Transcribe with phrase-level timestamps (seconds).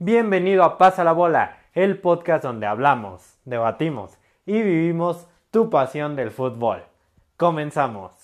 [0.00, 6.32] Bienvenido a Pasa la Bola, el podcast donde hablamos, debatimos y vivimos tu pasión del
[6.32, 6.82] fútbol.
[7.36, 8.23] Comenzamos.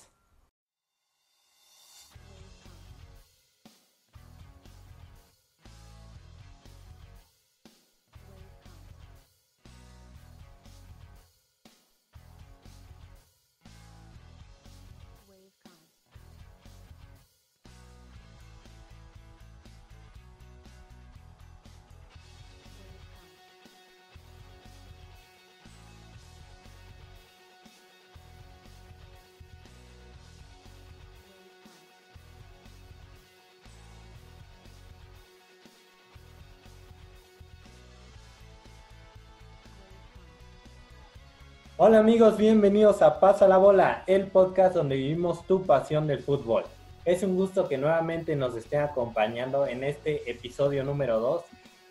[41.82, 46.64] Hola amigos, bienvenidos a Pasa la Bola, el podcast donde vivimos tu pasión del fútbol.
[47.06, 51.42] Es un gusto que nuevamente nos estén acompañando en este episodio número 2,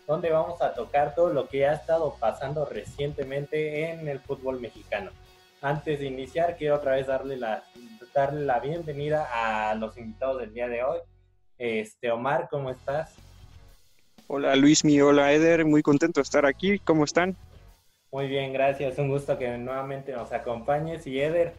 [0.06, 5.10] donde vamos a tocar todo lo que ha estado pasando recientemente en el fútbol mexicano.
[5.60, 7.64] Antes de iniciar, quiero otra vez darle la,
[8.14, 11.00] darle la bienvenida a los invitados del día de hoy.
[11.58, 13.12] Este, Omar, ¿cómo estás?
[14.28, 16.78] Hola Luismi, hola Eder, muy contento de estar aquí.
[16.78, 17.36] ¿Cómo están?
[18.12, 18.98] Muy bien, gracias.
[18.98, 21.06] Un gusto que nuevamente nos acompañes.
[21.06, 21.54] Y Eder,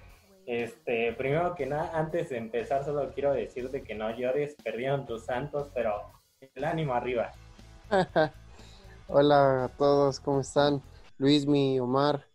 [0.46, 5.24] este, primero que nada, antes de empezar, solo quiero decirte que no llores, perdieron tus
[5.24, 6.12] santos, pero
[6.54, 7.32] el ánimo arriba.
[9.08, 10.82] Hola a todos, ¿cómo están?
[11.18, 12.28] Luis, mi Omar,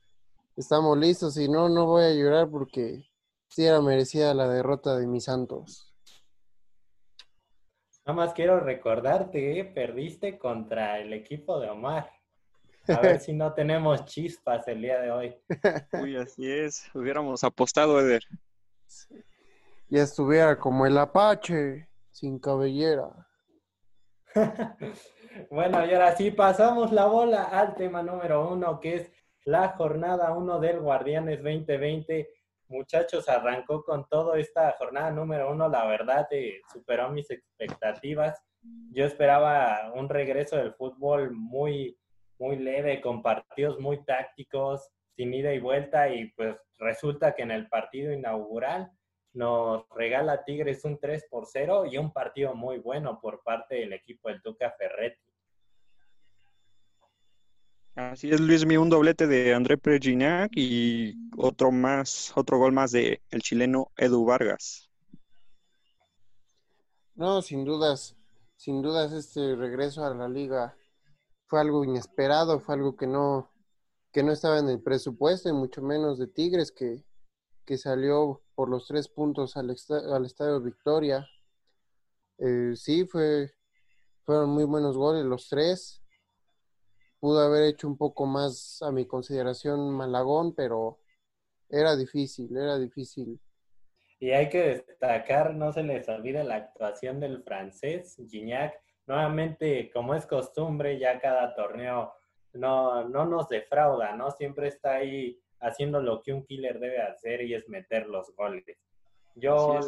[0.56, 3.05] estamos listos y no, no voy a llorar porque
[3.48, 5.92] sí era merecida la derrota de mis santos.
[8.06, 12.16] Nada más quiero recordarte que perdiste contra el equipo de Omar.
[12.89, 15.37] A ver si no tenemos chispas el día de hoy.
[15.92, 16.89] Uy, así es.
[16.95, 18.23] Hubiéramos apostado, Eder.
[19.89, 23.28] Ya estuviera como el Apache, sin cabellera.
[25.51, 29.12] bueno, y ahora sí pasamos la bola al tema número uno, que es
[29.45, 32.28] la jornada uno del Guardianes 2020.
[32.69, 35.69] Muchachos, arrancó con todo esta jornada número uno.
[35.69, 38.43] La verdad, eh, superó mis expectativas.
[38.91, 41.97] Yo esperaba un regreso del fútbol muy
[42.39, 47.51] muy leve, con partidos muy tácticos, sin ida y vuelta, y pues resulta que en
[47.51, 48.91] el partido inaugural
[49.33, 53.93] nos regala Tigres un 3 por 0 y un partido muy bueno por parte del
[53.93, 55.27] equipo del Tuca Ferretti.
[57.95, 63.23] Así es, Luis, un doblete de André Preginac y otro más, otro gol más de
[63.31, 64.91] el chileno Edu Vargas.
[67.15, 68.15] No, sin dudas,
[68.57, 70.77] sin dudas este regreso a la liga
[71.47, 73.51] fue algo inesperado, fue algo que no,
[74.12, 77.05] que no estaba en el presupuesto, y mucho menos de Tigres, que,
[77.65, 79.75] que salió por los tres puntos al,
[80.12, 81.27] al Estadio Victoria.
[82.39, 83.53] Eh, sí, fue,
[84.25, 86.03] fueron muy buenos goles los tres.
[87.21, 90.99] Pudo haber hecho un poco más, a mi consideración, Malagón, pero
[91.69, 93.41] era difícil, era difícil.
[94.19, 98.75] Y hay que destacar, no se les olvide la actuación del francés, Gignac,
[99.06, 102.12] nuevamente, como es costumbre, ya cada torneo
[102.53, 104.31] no, no nos defrauda, ¿no?
[104.31, 108.65] Siempre está ahí haciendo lo que un killer debe hacer y es meter los goles.
[109.34, 109.81] Yo,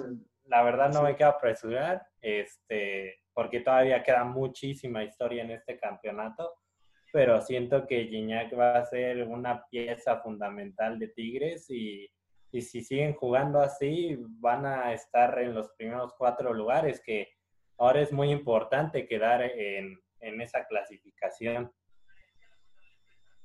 [0.45, 6.55] la verdad, no me quiero apresurar, este, porque todavía queda muchísima historia en este campeonato,
[7.13, 12.11] pero siento que Gignac va a ser una pieza fundamental de Tigres y,
[12.53, 17.29] y si siguen jugando así, van a estar en los primeros cuatro lugares, que
[17.79, 21.73] ahora es muy importante quedar en, esa clasificación.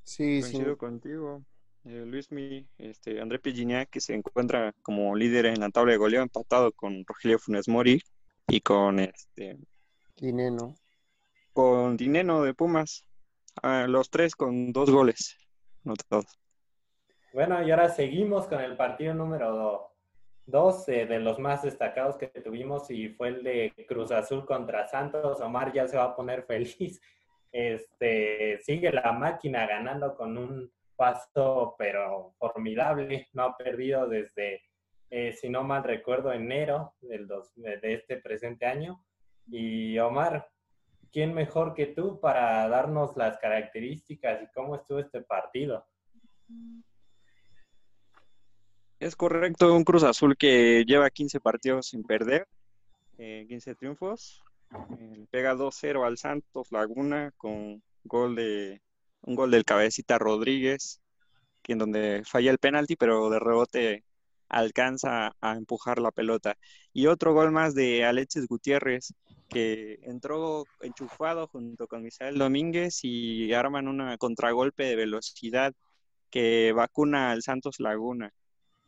[0.04, 1.44] Sí, Coincido contigo.
[1.86, 5.98] Eh, Luis Mi, este, André Pellinac, que se encuentra como líder en la tabla de
[5.98, 8.02] goleo, empatado con Rogelio Funes Mori
[8.48, 9.58] y con este
[10.16, 10.76] Dineno.
[11.54, 13.06] Con Dineno de Pumas.
[13.62, 15.38] Ah, los tres con dos goles
[16.10, 16.40] todos.
[17.34, 19.93] Bueno, y ahora seguimos con el partido número
[20.46, 24.88] dos eh, de los más destacados que tuvimos y fue el de Cruz Azul contra
[24.88, 25.42] Santos.
[25.42, 27.02] Omar ya se va a poner feliz.
[27.52, 33.28] Este, sigue la máquina ganando con un paso pero formidable.
[33.34, 34.62] No ha perdido desde,
[35.10, 39.04] eh, si no mal recuerdo, enero del dos, de este presente año.
[39.48, 40.50] Y Omar,
[41.12, 45.86] ¿quién mejor que tú para darnos las características y cómo estuvo este partido?
[49.04, 52.48] Es correcto, un Cruz Azul que lleva 15 partidos sin perder,
[53.18, 54.42] 15 eh, triunfos.
[54.98, 58.82] Eh, pega 2-0 al Santos Laguna con gol de
[59.24, 61.02] un gol del cabecita Rodríguez,
[61.68, 64.06] en donde falla el penalti, pero de rebote
[64.48, 66.56] alcanza a empujar la pelota.
[66.94, 69.14] Y otro gol más de Alexis Gutiérrez,
[69.50, 75.74] que entró enchufado junto con Misael Domínguez y arman una contragolpe de velocidad
[76.30, 78.32] que vacuna al Santos Laguna.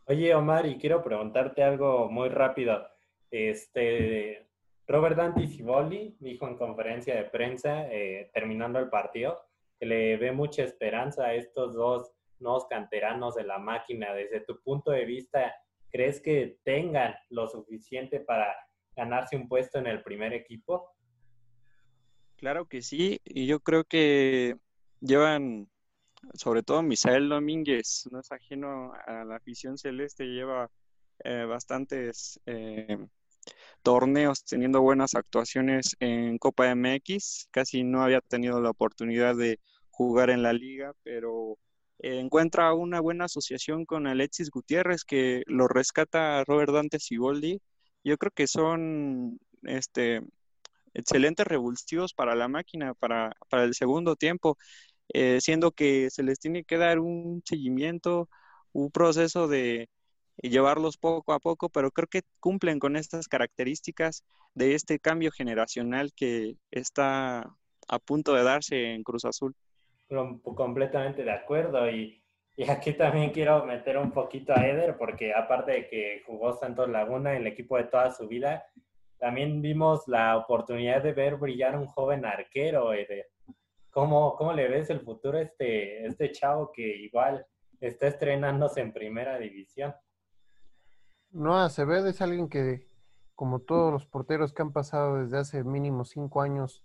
[0.07, 2.87] Oye, Omar, y quiero preguntarte algo muy rápido.
[3.31, 4.45] Este,
[4.87, 9.41] Robert Dante Cibolli dijo en conferencia de prensa, eh, terminando el partido,
[9.79, 14.13] que le ve mucha esperanza a estos dos nuevos canteranos de la máquina.
[14.13, 15.55] Desde tu punto de vista,
[15.91, 18.55] ¿crees que tengan lo suficiente para
[18.95, 20.93] ganarse un puesto en el primer equipo?
[22.37, 24.57] Claro que sí, y yo creo que
[24.99, 25.67] llevan,
[26.33, 30.69] sobre todo Misael Domínguez, no es ajeno a la afición celeste, lleva
[31.23, 32.97] eh, bastantes eh,
[33.83, 40.29] torneos teniendo buenas actuaciones en Copa MX, casi no había tenido la oportunidad de jugar
[40.29, 41.57] en la liga, pero
[41.99, 47.61] encuentra una buena asociación con Alexis Gutiérrez que lo rescata Robert Dante Siboldi.
[48.03, 50.21] Yo creo que son este,
[50.95, 54.57] excelentes revulsivos para la máquina, para, el segundo tiempo,
[55.13, 58.29] eh, siendo que se les tiene que dar un seguimiento,
[58.73, 59.89] un proceso de
[60.37, 64.23] llevarlos poco a poco, pero creo que cumplen con estas características
[64.53, 67.55] de este cambio generacional que está
[67.87, 69.55] a punto de darse en Cruz Azul.
[70.43, 72.21] Completamente de acuerdo y
[72.57, 76.89] y aquí también quiero meter un poquito a Eder, porque aparte de que jugó Santos
[76.89, 78.65] Laguna, en el equipo de toda su vida,
[79.17, 83.27] también vimos la oportunidad de ver brillar un joven arquero, Eder.
[83.95, 87.47] ¿Cómo, cómo le ves el futuro a este, este chavo que igual
[87.79, 89.95] está estrenándose en primera división?
[91.31, 92.89] No, Acevedo es alguien que,
[93.35, 96.83] como todos los porteros que han pasado desde hace mínimo cinco años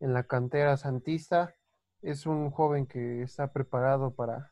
[0.00, 1.54] en la cantera santista,
[2.00, 4.50] es un joven que está preparado para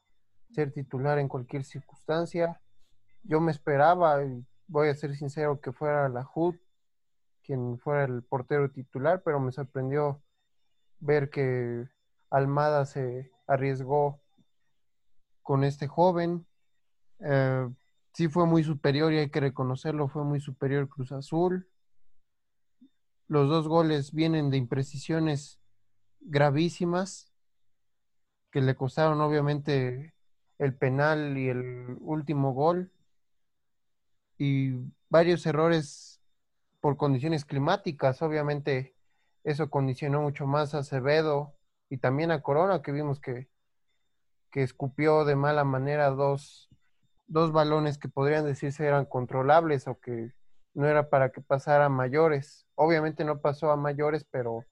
[0.50, 2.61] ser titular en cualquier circunstancia.
[3.23, 6.55] Yo me esperaba, y voy a ser sincero, que fuera la HUD
[7.43, 10.23] quien fuera el portero titular, pero me sorprendió
[11.00, 11.88] ver que
[12.30, 14.20] Almada se arriesgó
[15.42, 16.46] con este joven.
[17.20, 17.68] Eh,
[18.12, 21.68] sí fue muy superior y hay que reconocerlo, fue muy superior Cruz Azul.
[23.26, 25.60] Los dos goles vienen de imprecisiones
[26.20, 27.32] gravísimas
[28.50, 30.14] que le costaron obviamente
[30.58, 32.90] el penal y el último gol
[34.38, 34.72] y
[35.08, 36.20] varios errores
[36.80, 38.22] por condiciones climáticas.
[38.22, 38.97] Obviamente
[39.50, 41.54] eso condicionó mucho más a Acevedo
[41.88, 43.48] y también a Corona, que vimos que,
[44.50, 46.68] que escupió de mala manera dos,
[47.26, 50.32] dos balones que podrían decirse eran controlables o que
[50.74, 52.66] no era para que pasara a mayores.
[52.74, 54.64] Obviamente no pasó a mayores, pero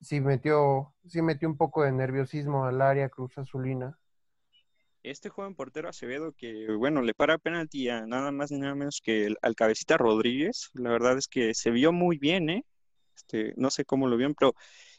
[0.00, 3.98] sí metió, sí metió un poco de nerviosismo al área Cruz Azulina
[5.02, 9.00] este joven portero Acevedo que, bueno, le para penalti a nada más ni nada menos
[9.02, 10.70] que al cabecita Rodríguez.
[10.74, 12.64] La verdad es que se vio muy bien, ¿eh?
[13.14, 14.54] Este, no sé cómo lo vieron, pero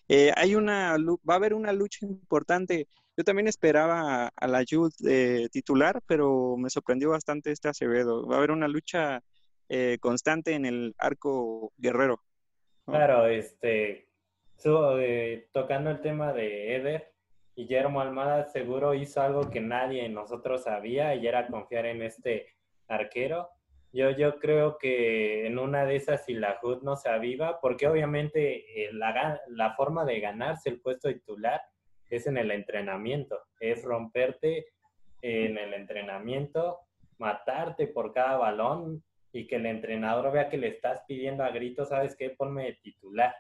[0.08, 2.88] eh, hay una, va a haber una lucha importante.
[3.16, 8.28] Yo también esperaba a la Jude eh, titular, pero me sorprendió bastante este Acevedo.
[8.28, 9.22] Va a haber una lucha
[9.70, 12.22] eh, constante en el arco guerrero.
[12.86, 14.10] Claro, este,
[15.52, 17.14] tocando el tema de Eder,
[17.56, 22.48] Guillermo Almada seguro hizo algo que nadie nosotros sabía y era confiar en este
[22.88, 23.50] arquero.
[23.94, 27.88] Yo, yo creo que en una de esas, si la HUD no se aviva, porque
[27.88, 31.62] obviamente eh, la, la forma de ganarse el puesto titular
[32.10, 34.66] es en el entrenamiento, es romperte
[35.22, 36.80] en el entrenamiento,
[37.20, 41.90] matarte por cada balón y que el entrenador vea que le estás pidiendo a gritos,
[41.90, 42.32] ¿sabes qué?
[42.32, 43.36] Ponme de titular.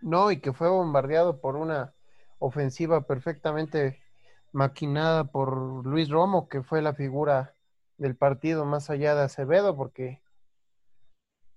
[0.00, 1.94] No, y que fue bombardeado por una
[2.40, 4.02] ofensiva perfectamente
[4.50, 7.54] maquinada por Luis Romo, que fue la figura
[8.00, 10.22] del partido más allá de Acevedo, porque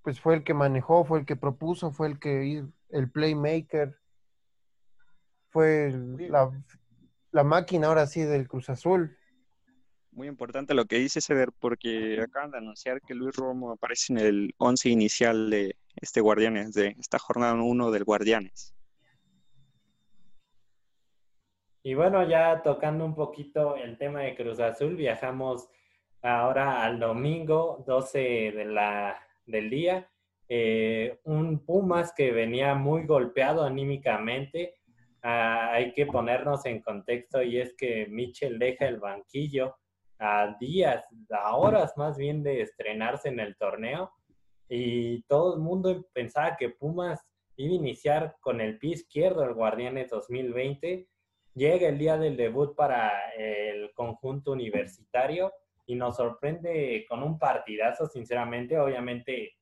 [0.01, 3.97] pues fue el que manejó, fue el que propuso, fue el que el playmaker,
[5.47, 6.51] fue la,
[7.31, 9.17] la, máquina ahora sí del Cruz Azul.
[10.12, 14.19] Muy importante lo que dice Ceder, porque acaban de anunciar que Luis Romo aparece en
[14.19, 18.75] el once inicial de este Guardianes, de esta jornada 1 del Guardianes.
[21.83, 25.69] Y bueno, ya tocando un poquito el tema de Cruz Azul, viajamos
[26.24, 28.20] ahora al domingo 12
[28.56, 30.10] de la, del día.
[30.50, 34.75] Eh, un Pumas que venía muy golpeado anímicamente.
[35.22, 39.75] Ah, hay que ponernos en contexto y es que Mitchell deja el banquillo
[40.20, 44.12] a días, a horas más bien de estrenarse en el torneo
[44.70, 47.22] y todo el mundo pensaba que Pumas
[47.58, 51.08] iba a iniciar con el pie izquierdo el Guardianes 2020
[51.56, 55.51] llega el día del debut para el conjunto universitario
[55.86, 58.78] y nos sorprende con un partidazo, sinceramente.
[58.78, 59.56] Obviamente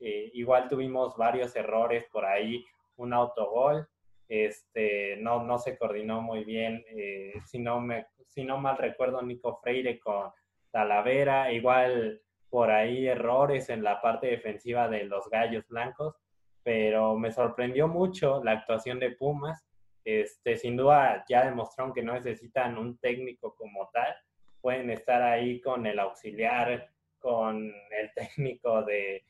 [0.00, 2.64] eh, igual tuvimos varios errores por ahí,
[2.96, 3.86] un autogol,
[4.28, 9.22] este, no, no se coordinó muy bien, eh, si, no me, si no mal recuerdo,
[9.22, 10.30] Nico Freire con
[10.70, 16.16] Talavera, igual por ahí errores en la parte defensiva de los Gallos Blancos,
[16.62, 19.64] pero me sorprendió mucho la actuación de Pumas.
[20.04, 24.14] Este, sin duda ya demostraron que no necesitan un técnico como tal,
[24.66, 29.24] pueden estar ahí con el auxiliar, con el técnico de,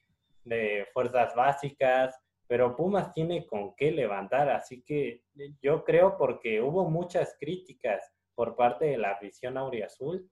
[0.94, 5.24] fuerzas básicas, pero Pumas tiene con qué levantar, así que
[5.60, 8.02] yo creo porque hubo muchas críticas
[8.34, 10.26] por parte de la afición auriazul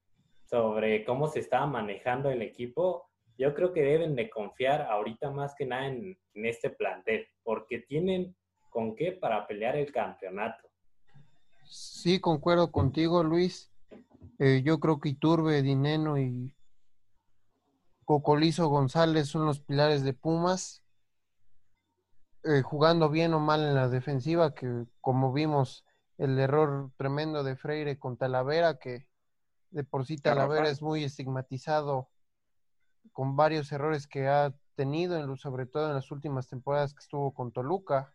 [0.46, 5.54] sobre cómo se estaba manejando el equipo, yo creo que deben de confiar ahorita más
[5.54, 8.34] que nada en, este plantel, porque tienen
[8.70, 10.66] con qué para pelear el campeonato.
[11.66, 13.73] Sí, concuerdo contigo, Luis.
[14.38, 16.54] Eh, yo creo que Iturbe, Dineno y
[18.04, 20.82] Cocolizo González son los pilares de Pumas,
[22.42, 25.84] eh, jugando bien o mal en la defensiva, que como vimos
[26.18, 29.06] el error tremendo de Freire con Talavera, que
[29.70, 32.08] de por sí Talavera es muy estigmatizado
[33.12, 37.52] con varios errores que ha tenido, sobre todo en las últimas temporadas que estuvo con
[37.52, 38.14] Toluca.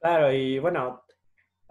[0.00, 1.04] Claro, y bueno,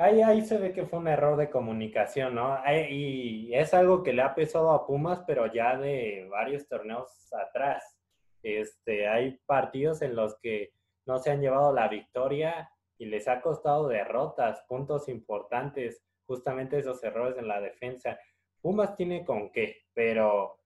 [0.02, 2.58] ahí, ahí se ve que fue un error de comunicación, ¿no?
[2.90, 7.98] y es algo que le ha pesado a Pumas, pero ya de varios torneos atrás.
[8.44, 10.74] Este, hay partidos en los que
[11.06, 17.04] no se han llevado la victoria y les ha costado derrotas, puntos importantes justamente esos
[17.04, 18.18] errores en la defensa.
[18.62, 20.60] Pumas tiene con qué, pero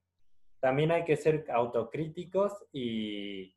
[0.60, 3.52] también hay que ser autocríticos y,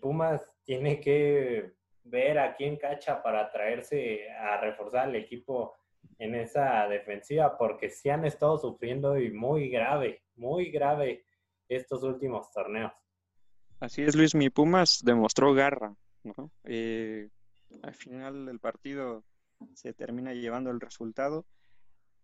[0.00, 1.72] Pumas tiene que
[2.04, 5.74] ver a quién cacha para traerse a reforzar el equipo
[6.18, 11.24] en esa defensiva, porque sí han estado sufriendo y muy grave, muy grave
[11.68, 12.92] estos últimos torneos.
[13.80, 15.94] Así es, Luis, mi Pumas demostró garra,
[16.64, 17.28] eh,
[17.82, 19.24] al final del partido
[19.74, 21.46] se termina llevando el resultado.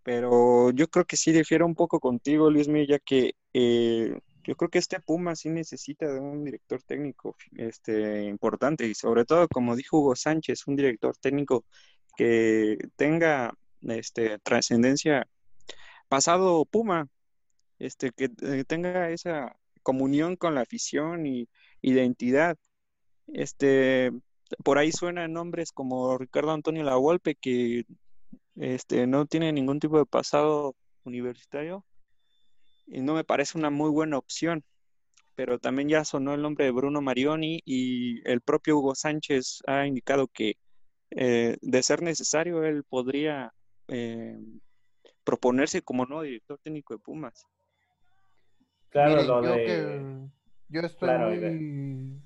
[0.02, 4.70] Pero yo creo que sí difiero un poco contigo, Luis ya que eh, yo creo
[4.70, 9.74] que este Puma sí necesita de un director técnico este, importante y sobre todo, como
[9.74, 11.64] dijo Hugo Sánchez, un director técnico
[12.16, 15.26] que tenga este, trascendencia
[16.08, 17.08] pasado Puma,
[17.80, 21.48] este, que eh, tenga esa comunión con la afición y
[21.82, 22.56] identidad.
[23.26, 24.12] Este,
[24.62, 27.84] por ahí suenan nombres como Ricardo Antonio Lavolpe, que
[28.54, 31.84] este, no tiene ningún tipo de pasado universitario
[32.86, 34.64] y no me parece una muy buena opción.
[35.34, 39.86] Pero también ya sonó el nombre de Bruno Marioni y el propio Hugo Sánchez ha
[39.86, 40.56] indicado que
[41.10, 43.52] eh, de ser necesario él podría
[43.88, 44.38] eh,
[45.24, 47.44] proponerse como nuevo director técnico de Pumas.
[48.88, 50.28] Claro, lo yo de...
[50.68, 52.22] yo estoy muy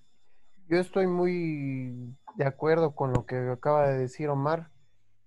[0.68, 4.70] yo estoy muy de acuerdo con lo que acaba de decir Omar.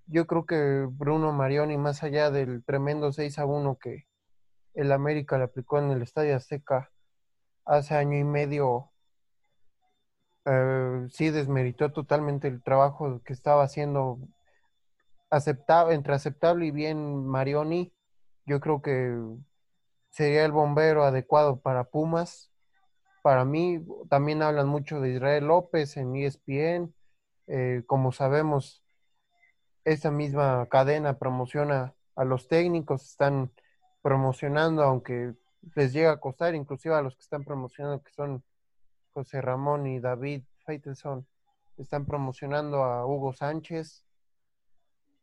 [0.08, 4.06] Yo creo que Bruno Marioni, más allá del tremendo 6 a 1 que
[4.74, 6.92] el América le aplicó en el Estadio Azteca
[7.66, 8.92] hace año y medio,
[10.46, 14.20] eh, sí desmeritó totalmente el trabajo que estaba haciendo
[15.90, 17.94] entre aceptable y bien Marioni.
[18.46, 19.18] Yo creo que
[20.10, 22.54] sería el bombero adecuado para Pumas
[23.24, 26.94] para mí también hablan mucho de Israel López en ESPN.
[27.48, 28.84] Eh, como sabemos,
[29.86, 33.50] esa misma cadena promociona a los técnicos, están
[34.04, 35.34] promocionando, aunque
[35.76, 38.44] les llega a costar, inclusive a los que están promocionando, que son
[39.14, 41.26] José Ramón y David Feitelson,
[41.78, 44.06] están promocionando a Hugo Sánchez.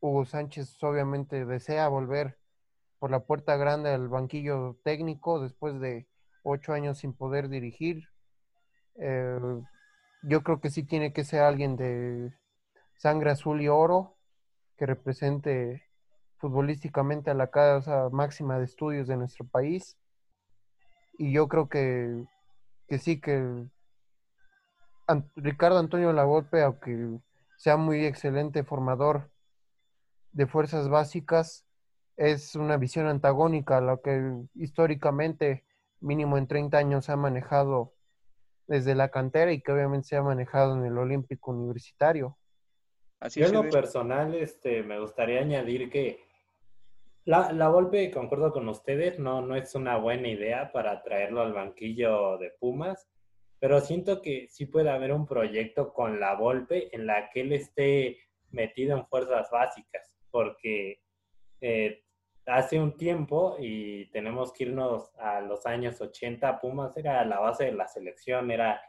[0.00, 2.38] Hugo Sánchez obviamente desea volver
[2.98, 6.08] por la puerta grande al banquillo técnico después de
[6.42, 8.08] ocho años sin poder dirigir.
[8.96, 9.38] Eh,
[10.22, 12.32] yo creo que sí tiene que ser alguien de
[12.96, 14.16] sangre azul y oro
[14.76, 15.89] que represente
[16.40, 19.96] futbolísticamente a la casa máxima de estudios de nuestro país.
[21.18, 22.24] Y yo creo que,
[22.88, 23.66] que sí, que
[25.36, 27.18] Ricardo Antonio Lavolpe, aunque
[27.56, 29.30] sea muy excelente formador
[30.32, 31.66] de fuerzas básicas,
[32.16, 35.64] es una visión antagónica a lo que históricamente
[36.00, 37.94] mínimo en 30 años se ha manejado
[38.66, 42.38] desde la cantera y que obviamente se ha manejado en el Olímpico Universitario.
[43.18, 46.29] Así Yo en lo personal este, me gustaría añadir que
[47.30, 52.38] la, Volpe, concuerdo con ustedes, no, no es una buena idea para traerlo al banquillo
[52.38, 53.08] de Pumas,
[53.60, 57.52] pero siento que sí puede haber un proyecto con la Volpe en la que él
[57.52, 58.18] esté
[58.50, 61.02] metido en fuerzas básicas, porque
[61.60, 62.02] eh,
[62.46, 67.66] hace un tiempo, y tenemos que irnos a los años 80, Pumas era la base
[67.66, 68.82] de la selección, era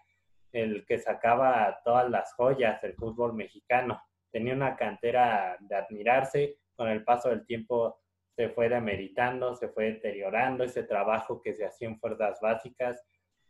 [0.52, 4.02] el que sacaba todas las joyas del fútbol mexicano.
[4.32, 8.02] Tenía una cantera de admirarse, con el paso del tiempo
[8.36, 13.04] se fue demeritando, se fue deteriorando ese trabajo que se hacía en fuerzas básicas.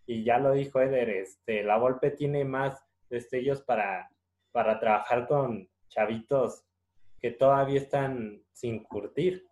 [0.05, 4.09] Y ya lo dijo Eder, este, la Volpe tiene más destellos para,
[4.51, 6.63] para trabajar con chavitos
[7.19, 9.45] que todavía están sin curtir.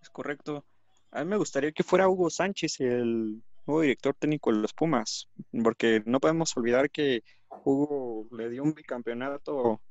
[0.00, 0.64] Es correcto.
[1.10, 5.28] A mí me gustaría que fuera Hugo Sánchez el nuevo director técnico de los Pumas,
[5.62, 7.22] porque no podemos olvidar que
[7.64, 9.82] Hugo le dio un bicampeonato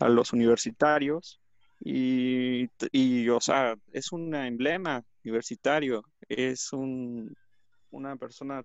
[0.00, 1.40] a los universitarios
[1.84, 7.36] y, y o sea, es un emblema universitario, es un,
[7.90, 8.64] una persona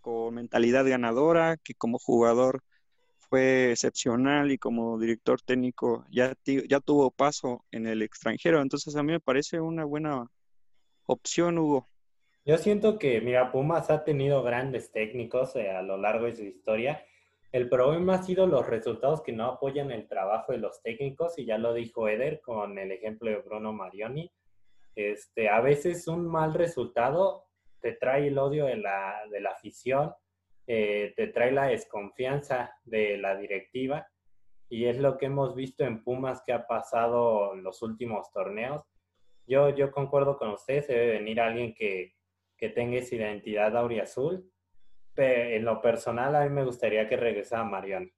[0.00, 2.62] con mentalidad ganadora que como jugador
[3.18, 8.60] fue excepcional y como director técnico ya, ya tuvo paso en el extranjero.
[8.60, 10.26] Entonces a mí me parece una buena
[11.06, 11.88] opción, Hugo.
[12.44, 16.42] Yo siento que, mira, Pumas ha tenido grandes técnicos eh, a lo largo de su
[16.42, 17.04] historia.
[17.52, 21.46] El problema ha sido los resultados que no apoyan el trabajo de los técnicos y
[21.46, 24.30] ya lo dijo Eder con el ejemplo de Bruno Marioni.
[24.94, 27.46] Este, a veces un mal resultado
[27.80, 30.12] te trae el odio de la, de la afición
[30.72, 34.06] eh, te trae la desconfianza de la directiva
[34.68, 38.80] y es lo que hemos visto en Pumas que ha pasado en los últimos torneos.
[39.48, 42.14] Yo, yo concuerdo con usted, se debe venir alguien que,
[42.56, 44.48] que tenga esa identidad auriazul.
[45.20, 48.08] En lo personal, a mí me gustaría que regresara Mariano.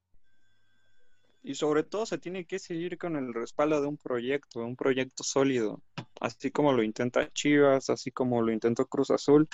[1.43, 5.25] Y sobre todo se tiene que seguir con el respaldo de un proyecto, un proyecto
[5.25, 5.81] sólido,
[6.21, 9.49] así como lo intenta Chivas, así como lo intentó Cruz Azul.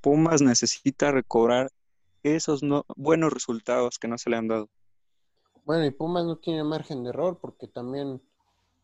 [0.00, 1.70] Pumas necesita recobrar
[2.22, 4.70] esos no, buenos resultados que no se le han dado.
[5.66, 8.22] Bueno, y Pumas no tiene margen de error porque también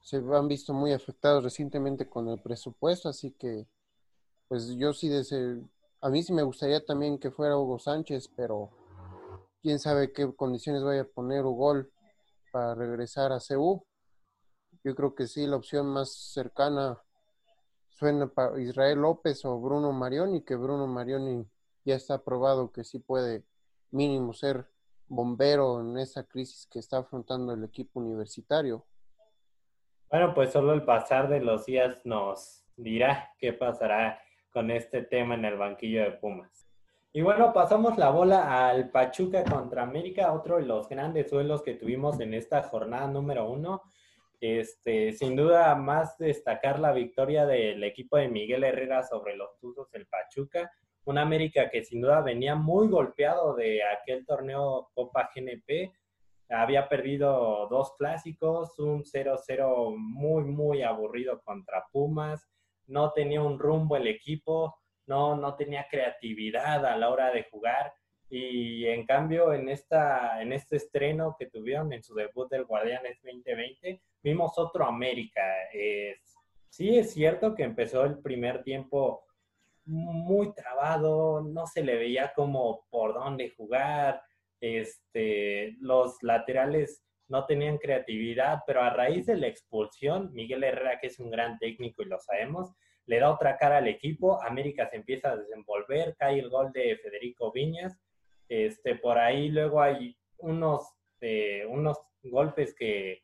[0.02, 3.66] se han visto muy afectados recientemente con el presupuesto, así que
[4.48, 5.68] pues yo sí deseo,
[6.06, 8.70] a mí sí me gustaría también que fuera Hugo Sánchez, pero
[9.60, 11.84] quién sabe qué condiciones vaya a poner Hugo
[12.52, 13.84] para regresar a CU.
[14.84, 17.02] Yo creo que sí, la opción más cercana
[17.88, 21.44] suena para Israel López o Bruno Marioni, que Bruno Marioni
[21.84, 23.42] ya está probado que sí puede
[23.90, 24.64] mínimo ser
[25.08, 28.86] bombero en esa crisis que está afrontando el equipo universitario.
[30.08, 34.20] Bueno, pues solo el pasar de los días nos dirá qué pasará
[34.56, 36.66] con este tema en el banquillo de Pumas.
[37.12, 41.74] Y bueno, pasamos la bola al Pachuca contra América, otro de los grandes suelos que
[41.74, 43.82] tuvimos en esta jornada número uno.
[44.40, 49.90] Este, sin duda más destacar la victoria del equipo de Miguel Herrera sobre los Tuzos
[49.90, 50.72] del Pachuca,
[51.04, 55.92] un América que sin duda venía muy golpeado de aquel torneo Copa GNP.
[56.48, 62.48] Había perdido dos clásicos, un 0-0 muy, muy aburrido contra Pumas.
[62.86, 67.92] No tenía un rumbo el equipo, no, no tenía creatividad a la hora de jugar.
[68.28, 73.20] Y en cambio, en, esta, en este estreno que tuvieron en su debut del Guardianes
[73.22, 75.42] 2020, vimos otro América.
[76.68, 79.26] sí es cierto que empezó el primer tiempo
[79.86, 84.20] muy trabado, no se le veía como por dónde jugar,
[84.60, 91.08] este, los laterales no tenían creatividad, pero a raíz de la expulsión, Miguel Herrera, que
[91.08, 92.72] es un gran técnico y lo sabemos,
[93.06, 96.96] le da otra cara al equipo, América se empieza a desenvolver, cae el gol de
[97.02, 98.00] Federico Viñas,
[98.48, 103.22] este, por ahí luego hay unos, eh, unos golpes que,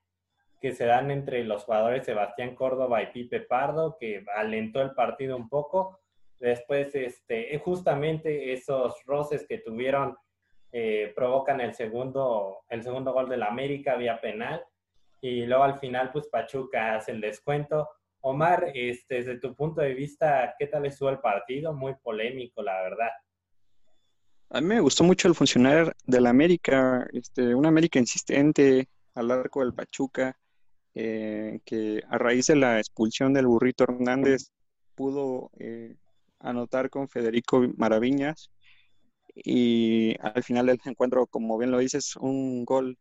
[0.60, 5.36] que se dan entre los jugadores Sebastián Córdoba y Pipe Pardo, que alentó el partido
[5.36, 5.98] un poco,
[6.42, 10.16] Después, este, justamente esos roces que tuvieron
[10.72, 14.64] eh, provocan el segundo, el segundo gol del América vía penal.
[15.20, 17.88] Y luego al final, pues Pachuca hace el descuento.
[18.20, 21.74] Omar, este, desde tu punto de vista, ¿qué tal estuvo el partido?
[21.74, 23.10] Muy polémico, la verdad.
[24.50, 29.60] A mí me gustó mucho el funcionar del América, este, un América insistente al arco
[29.60, 30.38] del Pachuca,
[30.94, 34.52] eh, que a raíz de la expulsión del burrito Hernández
[34.94, 35.96] pudo eh,
[36.38, 38.50] anotar con Federico Maraviñas
[39.34, 42.98] y al final del encuentro, como bien lo dices, un gol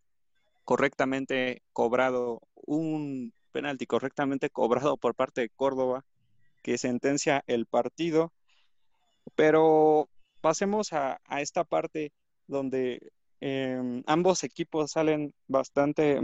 [0.63, 6.05] correctamente cobrado, un penalti correctamente cobrado por parte de Córdoba
[6.61, 8.31] que sentencia el partido.
[9.35, 10.09] Pero
[10.41, 12.13] pasemos a, esta parte
[12.47, 16.19] donde em, ambos equipos salen bastante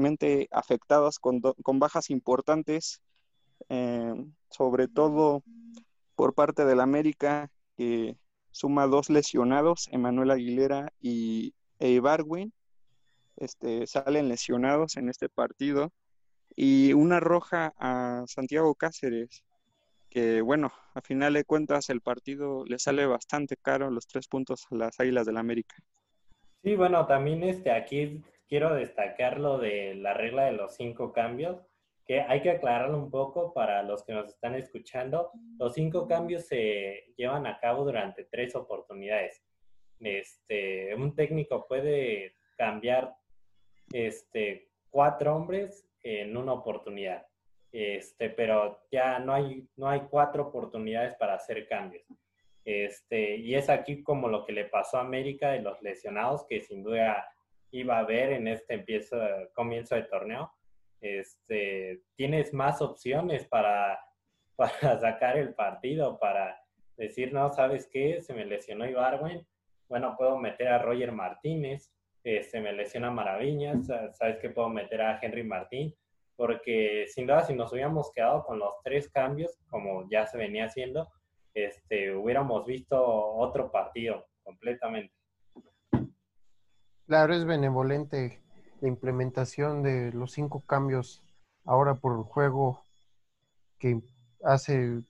[0.52, 3.02] afectados con, con bajas importantes,
[3.70, 5.43] em, sobre todo
[6.15, 7.52] por parte del América,
[8.58, 12.52] suma dos lesionados, Emanuel Aguilera y Eibarwin,
[13.36, 15.91] este, salen lesionados en este partido,
[16.56, 19.43] y una roja a Santiago Cáceres,
[20.10, 24.65] que bueno, a final de cuentas el partido le sale bastante caro los tres puntos
[24.72, 25.76] a las Águilas del la América.
[26.63, 31.58] Sí, bueno, también este, aquí quiero destacar lo de la regla de los cinco cambios,
[32.08, 35.32] que hay que aclararlo un poco para los que nos están escuchando.
[35.60, 39.43] Los cinco cambios se llevan a cabo durante tres oportunidades.
[40.00, 43.13] Este, un técnico puede cambiar
[43.91, 47.28] este, cuatro hombres en una oportunidad.
[47.74, 52.06] Este, pero ya no hay, no hay cuatro oportunidades para hacer cambios.
[52.63, 56.62] Este, y es aquí como lo que le pasó a América de los lesionados, que
[56.62, 57.28] sin duda
[57.72, 59.17] iba a haber en este empiezo,
[59.54, 60.54] comienzo de torneo.
[61.02, 64.00] Este, tienes más opciones para,
[64.56, 66.60] para sacar el partido, para
[66.98, 68.22] decir, no, ¿sabes qué?
[68.22, 69.46] Se me lesionó Ibarwen.
[69.88, 74.50] Bueno, puedo meter a Roger Martínez, se me lesiona Maraviñas, ¿sabes qué?
[74.50, 75.96] Puedo meter a Henry Martín,
[76.36, 80.66] porque sin duda si nos hubiéramos quedado con los tres cambios, como ya se venía
[80.66, 81.08] haciendo,
[81.54, 85.14] este, hubiéramos visto otro partido completamente.
[87.06, 88.42] Claro, es benevolente
[88.82, 91.24] la implementación de los cinco cambios
[91.66, 92.84] ahora por el juego
[93.80, 94.02] que
[94.44, 95.04] hace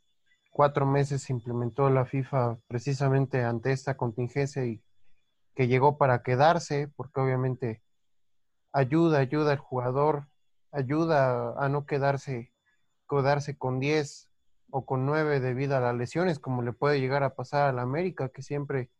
[0.51, 4.81] cuatro meses se implementó la FIFA precisamente ante esta contingencia y
[5.55, 7.81] que llegó para quedarse, porque obviamente
[8.71, 10.27] ayuda, ayuda al jugador,
[10.71, 12.53] ayuda a no quedarse,
[13.09, 14.29] quedarse con 10
[14.69, 17.81] o con 9 debido a las lesiones, como le puede llegar a pasar a la
[17.81, 18.91] América, que siempre,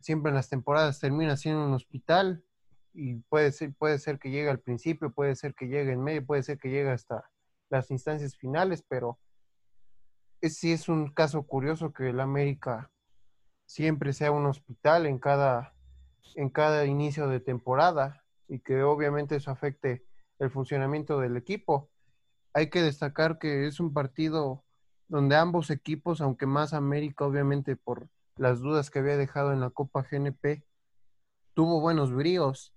[0.00, 2.44] siempre en las temporadas termina siendo un hospital
[2.94, 6.24] y puede ser, puede ser que llegue al principio, puede ser que llegue en medio,
[6.24, 7.28] puede ser que llegue hasta
[7.68, 9.18] las instancias finales, pero
[10.40, 12.90] es, sí es un caso curioso que el América
[13.66, 15.74] siempre sea un hospital en cada,
[16.36, 20.06] en cada inicio de temporada y que obviamente eso afecte
[20.38, 21.90] el funcionamiento del equipo.
[22.52, 24.64] Hay que destacar que es un partido
[25.08, 29.70] donde ambos equipos, aunque más América obviamente por las dudas que había dejado en la
[29.70, 30.64] Copa GNP,
[31.54, 32.73] tuvo buenos bríos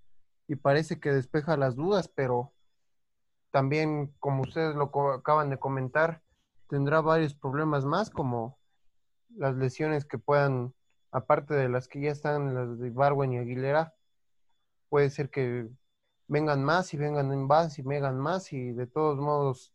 [0.48, 2.52] y parece que despeja las dudas, pero
[3.50, 6.22] también, como ustedes lo acaban de comentar,
[6.68, 8.58] tendrá varios problemas más, como
[9.36, 10.74] las lesiones que puedan
[11.10, 13.94] aparte de las que ya están, las de Barwen y Aguilera,
[14.88, 15.68] puede ser que
[16.26, 19.72] vengan más y vengan en más y vengan más y de todos modos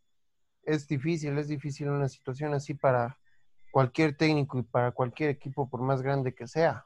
[0.64, 3.18] es difícil, es difícil una situación así para
[3.72, 6.86] cualquier técnico y para cualquier equipo por más grande que sea.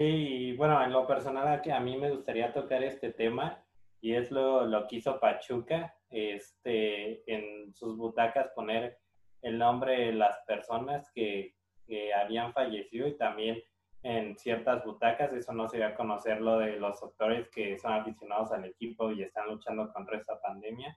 [0.00, 3.62] Sí, bueno, en lo personal a mí me gustaría tocar este tema
[4.00, 8.98] y es lo, lo que hizo Pachuca, este, en sus butacas poner
[9.42, 11.54] el nombre de las personas que,
[11.86, 13.62] que habían fallecido y también
[14.02, 17.92] en ciertas butacas, eso no se iba a conocer lo de los doctores que son
[17.92, 20.96] aficionados al equipo y están luchando contra esta pandemia.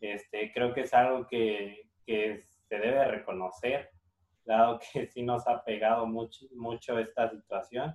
[0.00, 3.90] Este, creo que es algo que, que se debe reconocer,
[4.46, 7.94] dado que sí nos ha pegado mucho, mucho esta situación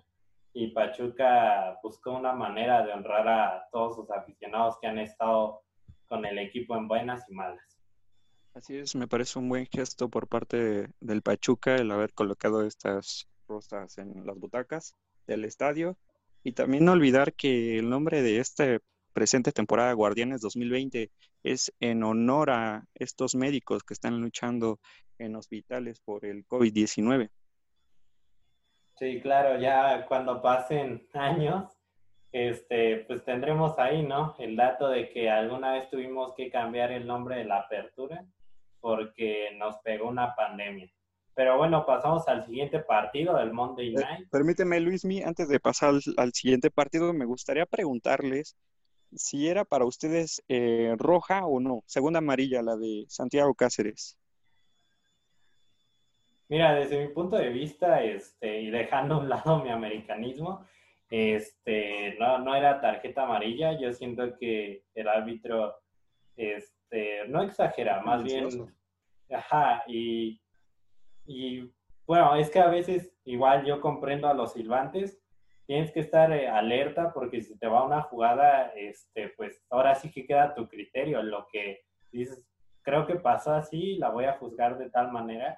[0.54, 5.62] y Pachuca buscó una manera de honrar a todos sus aficionados que han estado
[6.08, 7.80] con el equipo en buenas y malas.
[8.54, 13.28] Así es, me parece un buen gesto por parte del Pachuca el haber colocado estas
[13.48, 14.94] rosas en las butacas
[15.26, 15.98] del estadio.
[16.44, 18.80] Y también no olvidar que el nombre de esta
[19.13, 21.10] presente temporada Guardianes 2020
[21.44, 24.80] es en honor a estos médicos que están luchando
[25.18, 27.30] en hospitales por el COVID-19.
[29.04, 31.70] Sí, claro, ya cuando pasen años,
[32.32, 34.34] este, pues tendremos ahí, ¿no?
[34.39, 38.26] El dato de que alguna vez tuvimos que cambiar el nombre de la apertura
[38.80, 40.89] porque nos pegó una pandemia.
[41.36, 44.30] Pero bueno, pasamos al siguiente partido del Monday eh, Night.
[44.32, 48.56] permíteme, Luismi, antes de pasar al, siguiente partido, me gustaría preguntarles
[49.12, 54.18] si era para ustedes eh, roja o no, segunda amarilla, la de Santiago Cáceres.
[56.49, 60.65] Mira, desde mi punto de vista, este, y dejando a un lado mi americanismo,
[61.10, 63.79] este, no, no era tarjeta amarilla.
[63.79, 65.75] Yo siento que el árbitro,
[66.36, 68.47] este, no exagera, más bien,
[69.32, 70.41] ajá, y,
[71.25, 71.71] y
[72.06, 75.23] bueno, es que a veces igual yo comprendo a los silbantes,
[75.65, 80.12] tienes que estar eh, alerta porque si te va una jugada, este, pues ahora sí
[80.12, 82.45] que queda tu criterio, lo que dices,
[82.82, 85.58] creo que pasó así, la voy a juzgar de tal manera,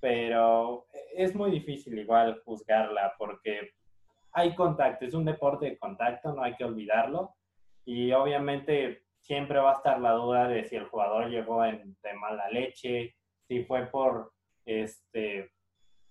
[0.00, 3.72] pero es muy difícil igual juzgarla porque
[4.32, 7.34] hay contacto, es un deporte de contacto, no hay que olvidarlo,
[7.84, 12.48] y obviamente siempre va a estar la duda de si el jugador llegó de mala
[12.50, 13.14] leche,
[13.46, 14.32] si fue por
[14.64, 15.50] este,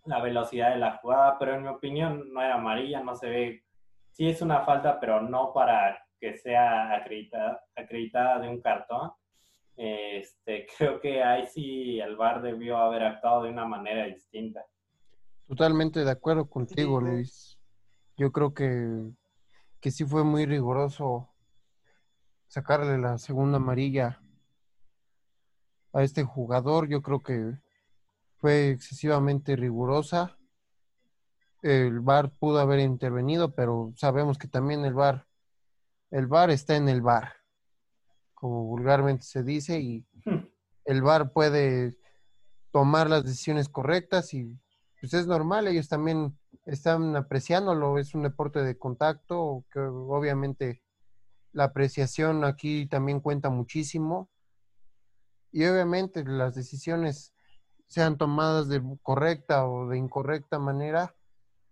[0.05, 3.63] la velocidad de la jugada, pero en mi opinión no era amarilla, no se ve,
[4.11, 9.11] sí es una falta, pero no para que sea acreditada, acreditada de un cartón.
[9.79, 14.65] Este, creo que ahí sí el VAR debió haber actuado de una manera distinta.
[15.47, 17.57] Totalmente de acuerdo contigo, Luis.
[18.17, 19.11] Yo creo que,
[19.79, 21.29] que sí fue muy riguroso
[22.49, 24.21] sacarle la segunda amarilla
[25.93, 26.89] a este jugador.
[26.89, 27.57] Yo creo que
[28.35, 30.37] fue excesivamente rigurosa.
[31.61, 35.25] El VAR pudo haber intervenido, pero sabemos que también el VAR,
[36.11, 37.38] el VAR está en el VAR,
[38.39, 40.47] como vulgarmente se dice, y hmm.
[40.85, 41.97] el VAR puede
[42.71, 44.57] tomar las decisiones correctas y
[44.99, 50.81] pues es normal, ellos también están apreciándolo, es un deporte de contacto, que obviamente
[51.51, 54.29] la apreciación aquí también cuenta muchísimo
[55.51, 57.33] y obviamente las decisiones
[57.87, 61.15] sean tomadas de correcta o de incorrecta manera,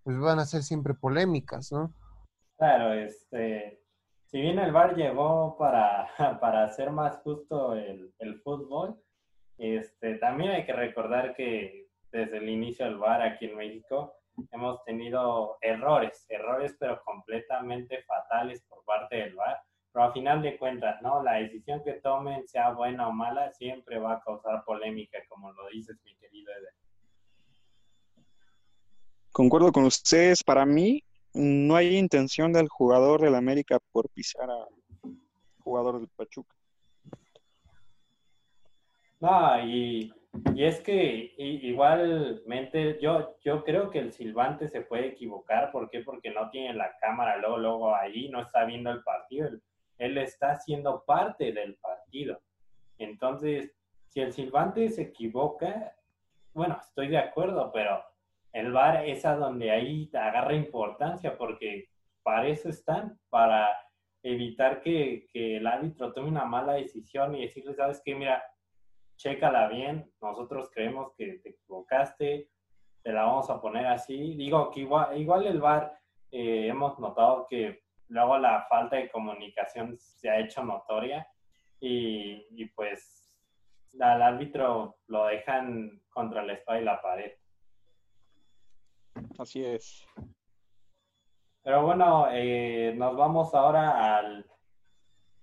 [0.04, 1.94] pues van a ser siempre polémicas, ¿no?
[2.58, 3.84] Claro, este,
[4.28, 6.10] si bien el VAR llegó para,
[6.42, 9.02] para hacer más justo el, el fútbol,
[9.58, 14.14] este, también hay que recordar que desde el inicio del VAR aquí en México
[14.52, 19.58] hemos tenido errores, errores pero completamente fatales por parte del VAR
[19.92, 21.24] pero a final de cuentas, ¿no?
[21.24, 25.68] La decisión que tomen, sea buena o mala, siempre va a causar polémica, como lo
[25.70, 26.74] dices, mi querido Eder.
[29.32, 31.04] Concuerdo con ustedes, para mí
[31.38, 34.68] no hay intención del jugador del América por pisar a
[35.60, 36.56] jugador del Pachuca.
[39.20, 40.14] No, y,
[40.54, 45.72] y es que igualmente yo, yo creo que el silbante se puede equivocar.
[45.72, 46.02] ¿Por qué?
[46.02, 49.50] Porque no tiene la cámara luego, luego ahí, no está viendo el partido.
[49.98, 52.42] Él está siendo parte del partido.
[53.00, 53.72] Entonces,
[54.08, 55.96] si el silbante se equivoca,
[56.54, 58.04] bueno, estoy de acuerdo, pero
[58.60, 61.90] el VAR es a donde ahí agarra importancia porque
[62.24, 63.70] para eso están, para
[64.24, 68.44] evitar que, el árbitro tome una mala decisión y decirle, sabes qué, mira,
[69.16, 72.50] chécala bien, nosotros creemos que te equivocaste,
[73.04, 74.36] te la vamos a poner así.
[74.36, 75.94] Digo que igual, igual el VAR
[76.32, 81.28] eh, hemos notado que luego la falta de comunicación se ha hecho notoria
[81.80, 83.24] y, pues
[84.00, 87.32] al árbitro lo dejan contra la espada y la pared.
[89.38, 90.06] Así es.
[91.64, 94.46] Pero bueno, eh, nos vamos ahora al,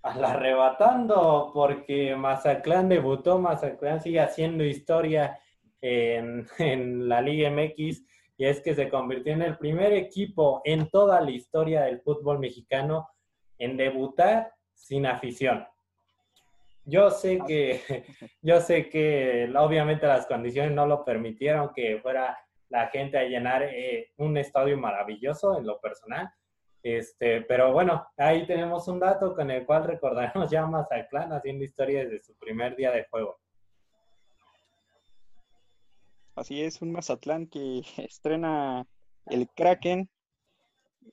[0.01, 5.39] al arrebatando porque Mazatlán debutó, Mazatlán sigue haciendo historia
[5.81, 8.03] en, en la Liga MX
[8.37, 12.39] y es que se convirtió en el primer equipo en toda la historia del fútbol
[12.39, 13.07] mexicano
[13.57, 15.65] en debutar sin afición.
[16.83, 17.81] Yo sé que,
[18.41, 22.37] yo sé que obviamente las condiciones no lo permitieron que fuera
[22.69, 26.29] la gente a llenar eh, un estadio maravilloso en lo personal.
[26.83, 32.03] Este, pero bueno, ahí tenemos un dato con el cual recordaremos ya más haciendo historia
[32.03, 33.39] desde su primer día de juego.
[36.35, 38.85] Así es, un Mazatlán que estrena
[39.27, 40.09] el Kraken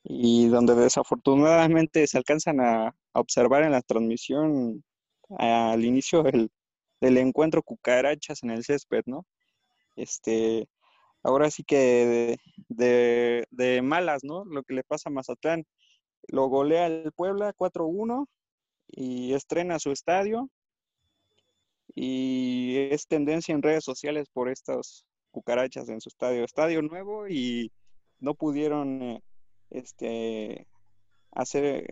[0.03, 4.83] y donde desafortunadamente se alcanzan a, observar en la transmisión
[5.37, 6.49] al inicio del,
[6.99, 9.25] encuentro cucarachas en el césped, ¿no?
[9.95, 10.67] Este,
[11.23, 14.45] ahora sí que de, malas, ¿no?
[14.45, 15.65] Lo que le pasa a Mazatlán.
[16.27, 18.27] Lo golea el Puebla 4-1
[18.87, 20.49] y estrena su estadio.
[21.95, 27.71] Y es tendencia en redes sociales por estos cucarachas en su estadio, estadio nuevo y
[28.19, 29.21] no pudieron eh,
[29.69, 30.67] este
[31.31, 31.85] hacer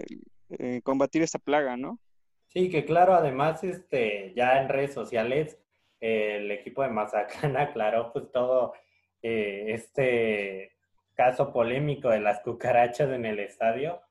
[0.50, 2.00] eh, combatir esta plaga, ¿no?
[2.48, 5.58] Sí, que claro, además este ya en redes sociales
[6.00, 8.74] el equipo de Mazatlán aclaró pues todo
[9.22, 10.72] eh, este
[11.14, 14.02] caso polémico de las cucarachas en el estadio,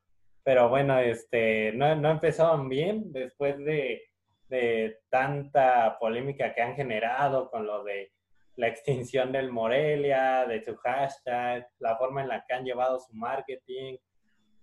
[0.43, 4.03] pero bueno, este no, no empezaron bien después de,
[4.49, 8.11] de tanta polémica que han generado con lo de
[8.55, 13.13] la extinción del Morelia, de su hashtag, la forma en la que han llevado su
[13.13, 13.97] marketing.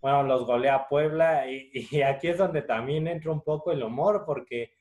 [0.00, 4.72] Bueno, los golea Puebla y, aquí es donde también entra un poco el humor, porque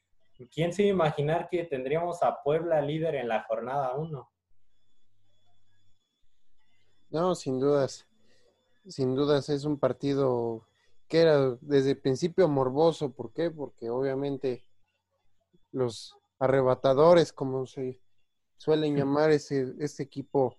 [0.53, 4.29] ¿quién se iba a imaginar que tendríamos a Puebla líder en la jornada 1?
[7.09, 8.05] No, sin dudas.
[8.87, 10.67] Sin dudas es un partido
[11.07, 13.11] que era desde el principio morboso.
[13.11, 13.49] ¿Por qué?
[13.49, 14.65] Porque obviamente
[15.71, 18.01] los arrebatadores, como se
[18.57, 20.55] suelen llamar ese, este equipo,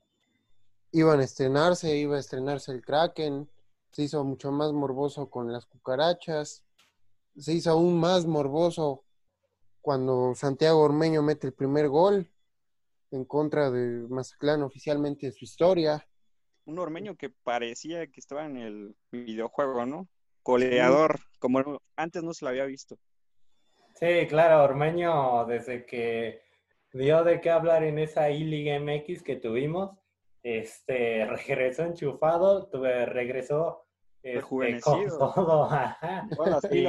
[0.93, 3.49] iban a estrenarse, iba a estrenarse el Kraken,
[3.91, 6.65] se hizo mucho más morboso con las cucarachas,
[7.37, 9.05] se hizo aún más morboso
[9.81, 12.31] cuando Santiago Ormeño mete el primer gol
[13.11, 16.08] en contra de Mazatlán oficialmente de su historia.
[16.69, 20.07] Un Ormeño que parecía que estaba en el videojuego, ¿no?
[20.43, 22.99] Coleador, como antes no se lo había visto.
[23.95, 26.43] Sí, claro, Ormeño, desde que
[26.93, 29.97] dio de qué hablar en esa I-Liga MX que tuvimos,
[30.43, 33.87] este, regresó enchufado, tuve, regresó
[34.23, 35.71] este, con todo.
[36.71, 36.87] y,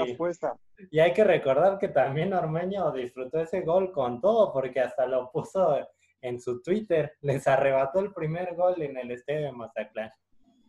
[0.91, 5.31] y hay que recordar que también Ormeño disfrutó ese gol con todo, porque hasta lo
[5.31, 5.77] puso
[6.21, 10.11] en su Twitter, les arrebató el primer gol en el estadio de Mazatlán.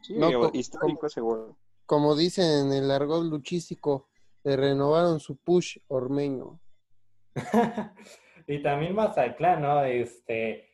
[0.02, 0.16] Sí,
[0.54, 1.54] histórico ese gol.
[1.86, 4.08] Como dicen en el argot luchístico,
[4.44, 6.60] le renovaron su push Ormeño.
[8.46, 9.84] y también Mazatlán, ¿no?
[9.84, 10.70] Este,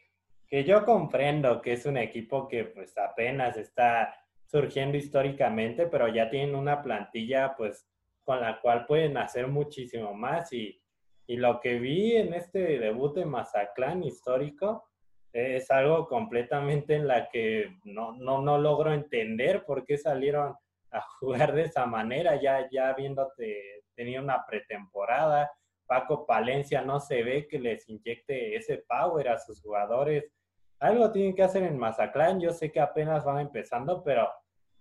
[0.47, 4.15] que yo comprendo que es un equipo que pues apenas está
[4.47, 7.89] surgiendo históricamente, pero ya tienen una plantilla pues
[8.23, 10.81] con la cual pueden hacer muchísimo más y,
[11.27, 14.89] y lo que vi en este debut de Mazatlán histórico
[15.33, 20.55] es algo completamente en la que no, no, no logro entender por qué salieron
[20.91, 25.51] a jugar de esa manera, ya, ya habiéndote tenido una pretemporada.
[25.87, 30.33] Paco Palencia no se ve que les inyecte ese power a sus jugadores.
[30.81, 32.41] Algo tienen que hacer en Mazatlán.
[32.41, 34.29] Yo sé que apenas van empezando, pero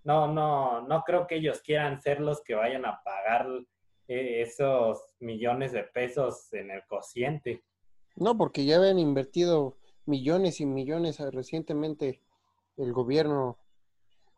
[0.03, 3.47] no, no, no creo que ellos quieran ser los que vayan a pagar
[4.07, 7.63] esos millones de pesos en el cociente.
[8.15, 12.21] No, porque ya habían invertido millones y millones recientemente
[12.77, 13.57] el gobierno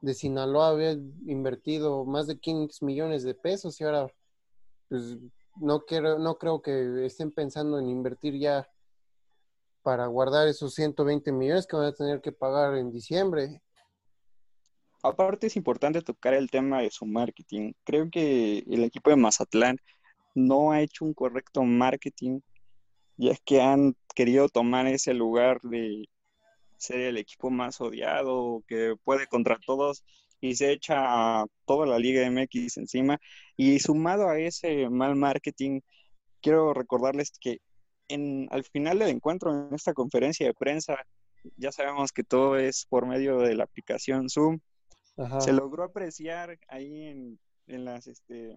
[0.01, 4.07] de Sinaloa había invertido más de 15 millones de pesos y ahora
[4.89, 5.17] pues
[5.59, 8.69] no quiero, no creo que estén pensando en invertir ya
[9.81, 13.61] para guardar esos 120 millones que van a tener que pagar en diciembre.
[15.07, 17.73] Aparte es importante tocar el tema de su marketing.
[17.83, 19.77] Creo que el equipo de Mazatlán
[20.35, 22.41] no ha hecho un correcto marketing,
[23.17, 26.05] ya es que han querido tomar ese lugar de
[26.77, 30.03] ser el equipo más odiado, que puede contra todos
[30.41, 33.19] y se echa a toda la Liga MX encima.
[33.55, 35.81] Y sumado a ese mal marketing,
[36.41, 37.59] quiero recordarles que
[38.09, 40.97] en, al final del encuentro, en esta conferencia de prensa,
[41.57, 44.59] ya sabemos que todo es por medio de la aplicación Zoom.
[45.39, 48.55] Se logró apreciar ahí en, en, las, este,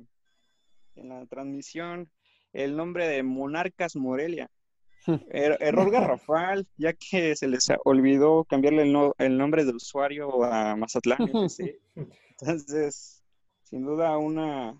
[0.94, 2.10] en la transmisión
[2.52, 4.50] el nombre de Monarcas Morelia.
[5.30, 11.18] Er, error garrafal, ya que se les olvidó cambiarle el, nombre de usuario a Mazatlán
[12.40, 13.22] Entonces,
[13.62, 14.78] sin duda una,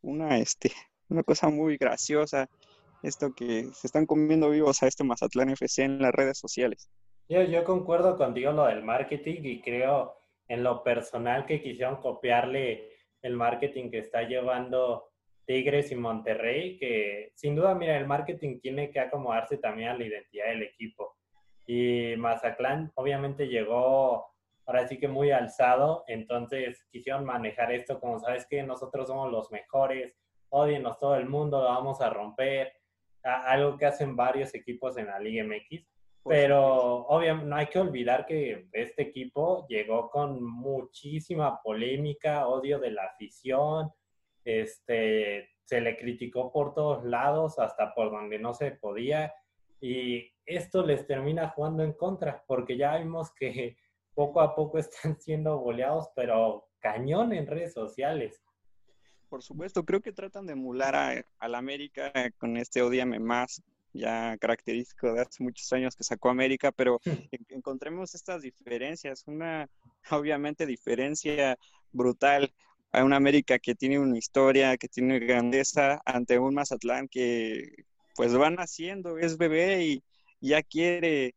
[0.00, 0.72] una, este,
[1.08, 2.48] una cosa muy graciosa
[3.02, 6.90] esto que se están comiendo vivos a este Mazatlán FC en las redes sociales.
[7.28, 10.16] Yo, yo concuerdo contigo lo del marketing y creo
[10.48, 12.90] en lo personal que quisieron copiarle
[13.22, 15.10] el marketing que está llevando
[15.46, 20.04] Tigres y Monterrey, que sin duda, mira, el marketing tiene que acomodarse también a la
[20.04, 21.16] identidad del equipo.
[21.66, 24.26] Y Mazatlán obviamente llegó
[24.66, 29.50] ahora sí que muy alzado, entonces quisieron manejar esto como, ¿sabes que Nosotros somos los
[29.50, 30.14] mejores,
[30.50, 32.72] odienos todo el mundo, vamos a romper,
[33.22, 35.86] algo que hacen varios equipos en la Liga MX.
[36.24, 42.90] Pero obviamente no hay que olvidar que este equipo llegó con muchísima polémica, odio de
[42.90, 43.90] la afición,
[44.44, 49.34] este, se le criticó por todos lados, hasta por donde no se podía,
[49.80, 53.76] y esto les termina jugando en contra, porque ya vimos que
[54.14, 58.42] poco a poco están siendo boleados, pero cañón en redes sociales.
[59.28, 63.62] Por supuesto, creo que tratan de emular a, la América con este odiame más,
[63.98, 67.00] ya característico de hace muchos años que sacó América, pero
[67.48, 69.68] encontremos estas diferencias, una
[70.10, 71.58] obviamente diferencia
[71.92, 72.52] brutal
[72.92, 77.84] a una América que tiene una historia, que tiene grandeza, ante un Mazatlán que
[78.14, 80.02] pues van haciendo, es bebé y
[80.40, 81.34] ya quiere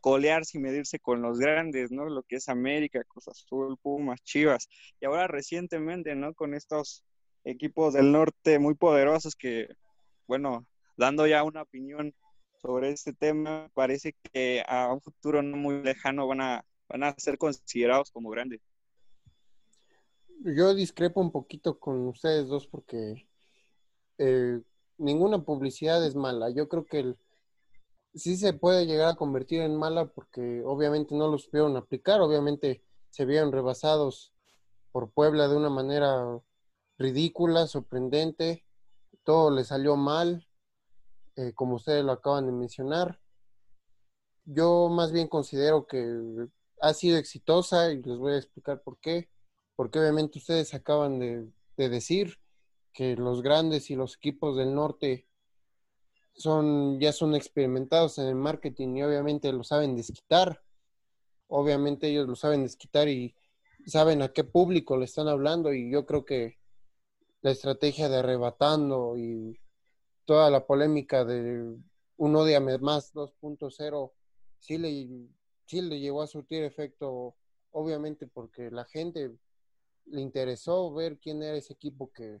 [0.00, 2.08] colearse y medirse con los grandes, ¿no?
[2.08, 4.68] Lo que es América, Cruz Azul, Pumas, Chivas.
[5.00, 6.34] Y ahora recientemente, ¿no?
[6.34, 7.04] Con estos
[7.44, 9.68] equipos del norte muy poderosos que,
[10.26, 10.66] bueno,
[11.02, 12.14] dando ya una opinión
[12.60, 17.14] sobre este tema, parece que a un futuro no muy lejano van a, van a
[17.18, 18.60] ser considerados como grandes
[20.44, 23.28] yo discrepo un poquito con ustedes dos porque
[24.18, 24.60] eh,
[24.98, 26.50] ninguna publicidad es mala.
[26.50, 27.18] Yo creo que el,
[28.14, 32.82] sí se puede llegar a convertir en mala porque obviamente no lo supieron aplicar, obviamente
[33.10, 34.34] se vieron rebasados
[34.90, 36.40] por Puebla de una manera
[36.98, 38.64] ridícula, sorprendente,
[39.24, 40.46] todo le salió mal,
[41.48, 43.20] eh, como ustedes lo acaban de mencionar.
[44.44, 46.48] Yo más bien considero que
[46.80, 49.28] ha sido exitosa y les voy a explicar por qué
[49.76, 52.38] porque obviamente ustedes acaban de, decir
[52.92, 55.26] que los grandes y los equipos del norte
[56.34, 60.62] son ya son experimentados en el marketing y obviamente lo saben desquitar.
[61.48, 63.34] Obviamente ellos lo saben desquitar y
[63.86, 66.58] saben a qué público le están hablando y yo creo que
[67.40, 69.58] la estrategia de arrebatando y
[70.24, 71.76] toda la polémica de
[72.16, 74.12] un Odiame más 2.0
[74.58, 75.28] sí le,
[75.66, 77.34] sí le llegó a surtir efecto,
[77.72, 79.36] obviamente porque la gente
[80.06, 82.40] le interesó ver quién era ese equipo que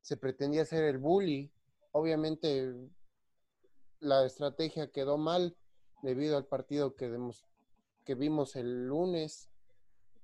[0.00, 1.52] se pretendía ser el bully.
[1.92, 2.72] Obviamente
[4.00, 5.56] la estrategia quedó mal
[6.02, 7.14] debido al partido que,
[8.04, 9.50] que vimos el lunes,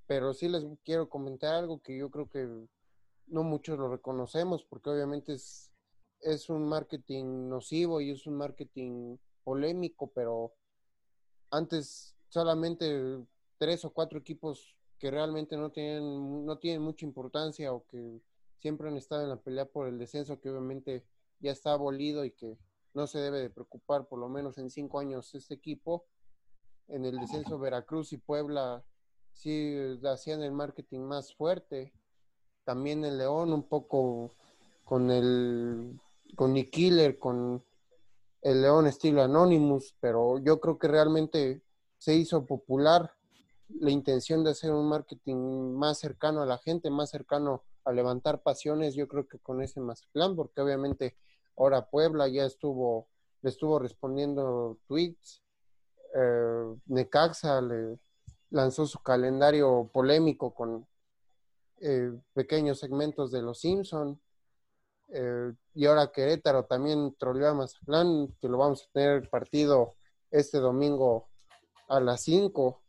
[0.06, 2.48] pero sí les quiero comentar algo que yo creo que
[3.26, 5.71] no muchos lo reconocemos porque obviamente es,
[6.22, 10.52] es un marketing nocivo y es un marketing polémico, pero
[11.50, 13.24] antes solamente
[13.58, 18.20] tres o cuatro equipos que realmente no tienen, no tienen mucha importancia o que
[18.58, 21.04] siempre han estado en la pelea por el descenso, que obviamente
[21.40, 22.56] ya está abolido y que
[22.94, 26.06] no se debe de preocupar por lo menos en cinco años este equipo.
[26.88, 28.84] En el descenso Veracruz y Puebla
[29.32, 31.92] sí hacían el marketing más fuerte.
[32.64, 34.34] También el León un poco
[34.84, 35.98] con el
[36.34, 37.64] con Nick Killer, con
[38.42, 41.62] el León estilo Anonymous, pero yo creo que realmente
[41.98, 43.14] se hizo popular
[43.68, 48.42] la intención de hacer un marketing más cercano a la gente, más cercano a levantar
[48.42, 49.80] pasiones, yo creo que con ese
[50.12, 51.16] plan, porque obviamente
[51.56, 53.08] ahora Puebla ya estuvo,
[53.40, 55.42] le estuvo respondiendo tweets,
[56.14, 57.98] eh, Necaxa le
[58.50, 60.86] lanzó su calendario polémico con
[61.80, 64.20] eh, pequeños segmentos de Los Simpson,
[65.14, 69.94] eh, y ahora Querétaro también troleó a Mazatlán, que lo vamos a tener partido
[70.30, 71.28] este domingo
[71.88, 72.82] a las 5.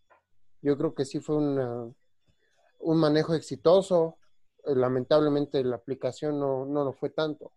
[0.62, 4.18] Yo creo que sí fue un manejo exitoso.
[4.66, 7.52] Eh, lamentablemente la aplicación no, no lo fue tanto.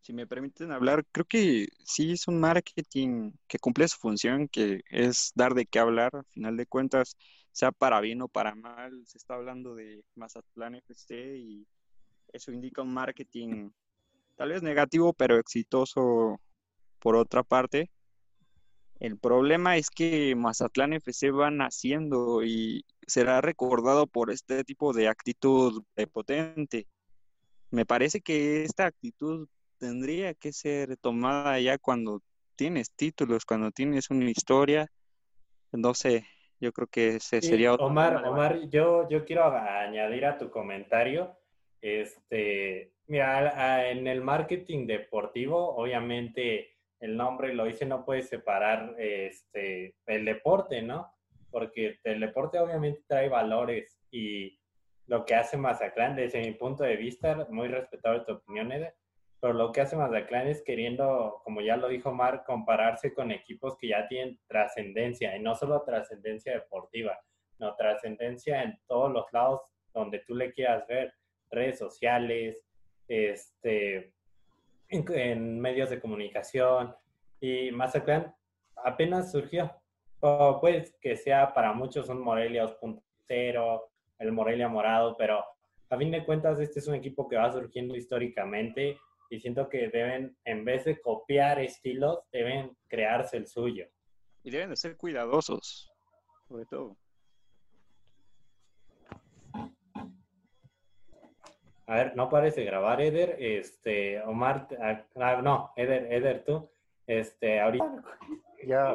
[0.00, 4.80] Si me permiten hablar, creo que sí es un marketing que cumple su función, que
[4.88, 7.16] es dar de qué hablar, al final de cuentas,
[7.52, 11.66] sea para bien o para mal, se está hablando de Mazatlán FC y
[12.32, 13.70] eso indica un marketing
[14.36, 16.40] tal vez negativo, pero exitoso
[16.98, 17.90] por otra parte.
[19.00, 25.08] El problema es que Mazatlán FC va naciendo y será recordado por este tipo de
[25.08, 26.86] actitud potente.
[27.70, 29.48] Me parece que esta actitud
[29.78, 32.22] tendría que ser tomada ya cuando
[32.56, 34.90] tienes títulos, cuando tienes una historia.
[35.70, 36.26] No sé,
[36.60, 41.36] yo creo que ese sería otro Omar, Omar, yo, yo quiero añadir a tu comentario
[41.80, 49.94] este, mira, en el marketing deportivo, obviamente el nombre lo dice, no puede separar este,
[50.06, 51.12] el deporte, ¿no?
[51.50, 54.58] Porque el deporte obviamente trae valores y
[55.06, 58.94] lo que hace Mazaclán, desde mi punto de vista, muy respetable tu opinión, Eder,
[59.40, 63.78] pero lo que hace Mazaclán es queriendo, como ya lo dijo Mar, compararse con equipos
[63.78, 67.18] que ya tienen trascendencia, y no solo trascendencia deportiva,
[67.58, 69.62] no trascendencia en todos los lados
[69.94, 71.14] donde tú le quieras ver
[71.50, 72.64] redes sociales,
[73.08, 74.12] este,
[74.88, 76.94] en, medios de comunicación
[77.40, 78.34] y Mazatlán
[78.84, 79.72] apenas surgió.
[80.20, 83.82] O pues que sea para muchos un Morelia 2.0,
[84.18, 85.44] el Morelia morado, pero
[85.90, 88.98] a fin de cuentas este es un equipo que va surgiendo históricamente
[89.30, 93.86] y siento que deben, en vez de copiar estilos, deben crearse el suyo.
[94.42, 95.92] Y deben de ser cuidadosos,
[96.48, 96.96] sobre todo.
[101.88, 103.36] A ver, no parece grabar, Eder.
[103.40, 106.70] Este, Omar, ah, ah, no, Eder, Eder, tú.
[107.06, 108.04] Este, ahorita.
[108.66, 108.92] Ya.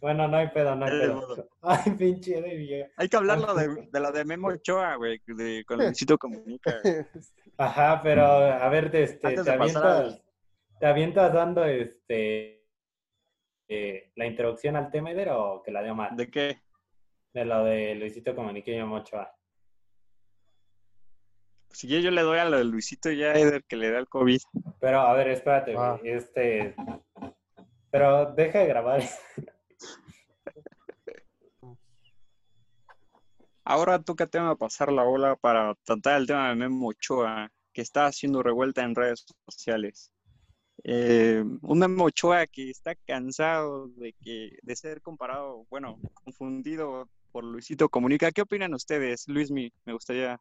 [0.00, 1.48] Bueno, no hay pedo, no hay pedo.
[1.62, 2.90] Ay, pinche Eder.
[2.96, 6.74] Hay que hablarlo de, de la de Memo Ochoa, güey, de, con Luisito Comunica.
[7.56, 10.20] Ajá, pero a ver, este, te, avientas,
[10.80, 12.66] te avientas dando este
[13.68, 16.16] eh, la introducción al tema, Eder, o que la de Omar.
[16.16, 16.62] ¿De qué?
[17.32, 19.32] De lo de Luisito Comunica y Memo Ochoa.
[21.72, 24.40] Si yo, le doy a lo de Luisito ya, Eder, que le da el COVID.
[24.80, 25.98] Pero, a ver, espérate, ah.
[26.04, 26.74] este...
[27.90, 29.02] Pero deja de grabar.
[33.64, 38.06] Ahora toca tema pasar la ola para tratar el tema de Memo Ochoa, que está
[38.06, 40.12] haciendo revuelta en redes sociales.
[40.84, 47.44] Eh, un Memo Ochoa que está cansado de que de ser comparado, bueno, confundido por
[47.44, 48.32] Luisito Comunica.
[48.32, 49.50] ¿Qué opinan ustedes, Luis?
[49.50, 50.40] Me gustaría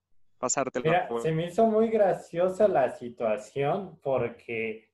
[0.83, 4.89] Mira, se me hizo muy graciosa la situación porque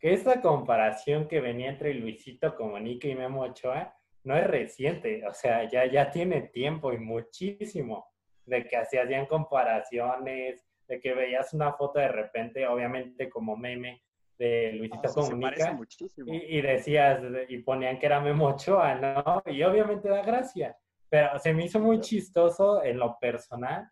[0.00, 3.94] esta comparación que venía entre Luisito Comunica y Memo Ochoa
[4.24, 8.06] no es reciente, o sea, ya, ya tiene tiempo y muchísimo
[8.46, 14.02] de que se hacían comparaciones, de que veías una foto de repente, obviamente como meme
[14.38, 15.78] de Luisito ah, Comunica
[16.26, 19.42] y, y, decías, y ponían que era Memo Ochoa, ¿no?
[19.46, 20.76] Y obviamente da gracia,
[21.08, 23.88] pero se me hizo muy chistoso en lo personal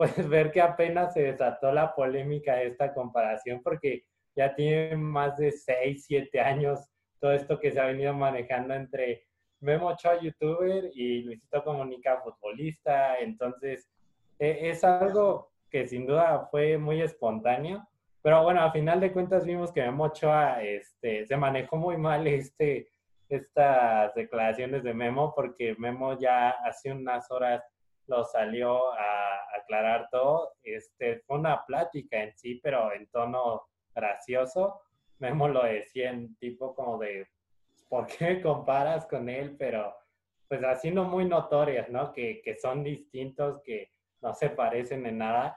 [0.00, 5.36] puedes ver que apenas se desató la polémica de esta comparación porque ya tiene más
[5.36, 6.88] de 6, 7 años
[7.18, 9.26] todo esto que se ha venido manejando entre
[9.60, 13.18] Memo Ochoa, youtuber, y Luisito Comunica, futbolista.
[13.18, 13.90] Entonces,
[14.38, 17.86] e, es algo que sin duda fue muy espontáneo.
[18.22, 22.26] Pero bueno, a final de cuentas vimos que Memo Ochoa este, se manejó muy mal
[22.26, 22.88] este,
[23.28, 27.62] estas declaraciones de Memo, porque Memo ya hace unas horas
[28.10, 30.52] lo salió a aclarar todo.
[30.62, 33.62] Este, fue una plática en sí, pero en tono
[33.94, 34.82] gracioso.
[35.18, 37.26] Memo lo decía en tipo como de,
[37.88, 39.56] ¿por qué comparas con él?
[39.56, 39.94] Pero
[40.48, 40.60] pues
[40.92, 42.12] no muy notorias, ¿no?
[42.12, 45.56] Que, que son distintos, que no se parecen en nada,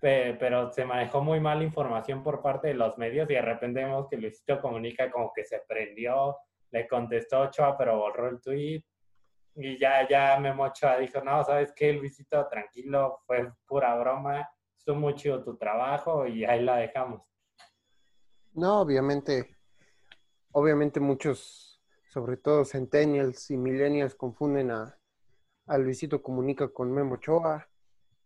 [0.00, 4.08] pero se manejó muy mal información por parte de los medios y de repente vemos
[4.08, 6.38] que Luisito Comunica como que se prendió,
[6.70, 8.82] le contestó Ochoa, pero borró el tweet
[9.62, 12.46] y ya, ya Memo Ochoa dijo, no, ¿sabes qué, Luisito?
[12.48, 17.22] Tranquilo, fue pura broma, estuvo muy chido tu trabajo y ahí la dejamos.
[18.52, 19.56] No, obviamente,
[20.52, 24.98] obviamente muchos, sobre todo centennials y millennials, confunden a,
[25.66, 27.68] a Luisito Comunica con Memo Ochoa.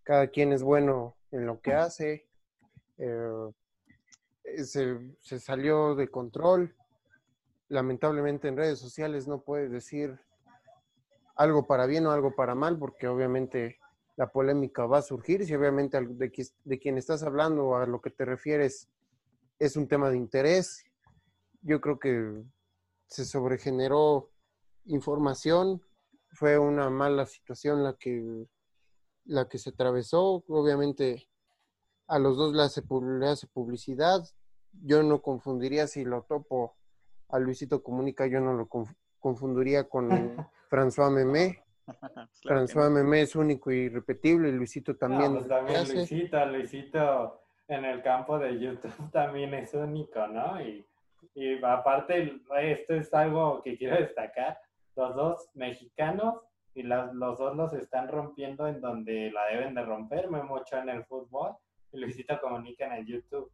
[0.02, 2.28] Cada quien es bueno en lo que hace.
[2.98, 3.50] Eh,
[4.62, 6.74] se, se, salió de control.
[7.68, 10.18] Lamentablemente en redes sociales no puedes decir
[11.36, 13.78] algo para bien o algo para mal, porque obviamente
[14.16, 15.44] la polémica va a surgir.
[15.44, 18.88] Si obviamente de, de quien estás hablando o a lo que te refieres
[19.58, 20.84] es un tema de interés,
[21.62, 22.42] yo creo que
[23.06, 24.30] se sobregeneró
[24.84, 25.82] información,
[26.34, 28.46] fue una mala situación la que,
[29.24, 30.44] la que se atravesó.
[30.48, 31.28] Obviamente
[32.06, 32.82] a los dos le hace,
[33.26, 34.24] hace publicidad.
[34.72, 36.76] Yo no confundiría si lo topo
[37.28, 38.68] a Luisito Comunica, yo no lo
[39.24, 40.10] confundiría con
[40.70, 41.62] François Memé.
[42.44, 45.32] François Memé es único y irrepetible, y Luisito también.
[45.32, 50.60] pues también Luisito, Luisito en el campo de YouTube también es único, ¿no?
[50.60, 50.86] Y,
[51.34, 54.58] y aparte, esto es algo que quiero destacar,
[54.94, 56.34] los dos mexicanos
[56.74, 60.90] y los dos los están rompiendo en donde la deben de romper, me mucho en
[60.90, 61.56] el fútbol
[61.92, 63.50] y Luisito comunica en el YouTube.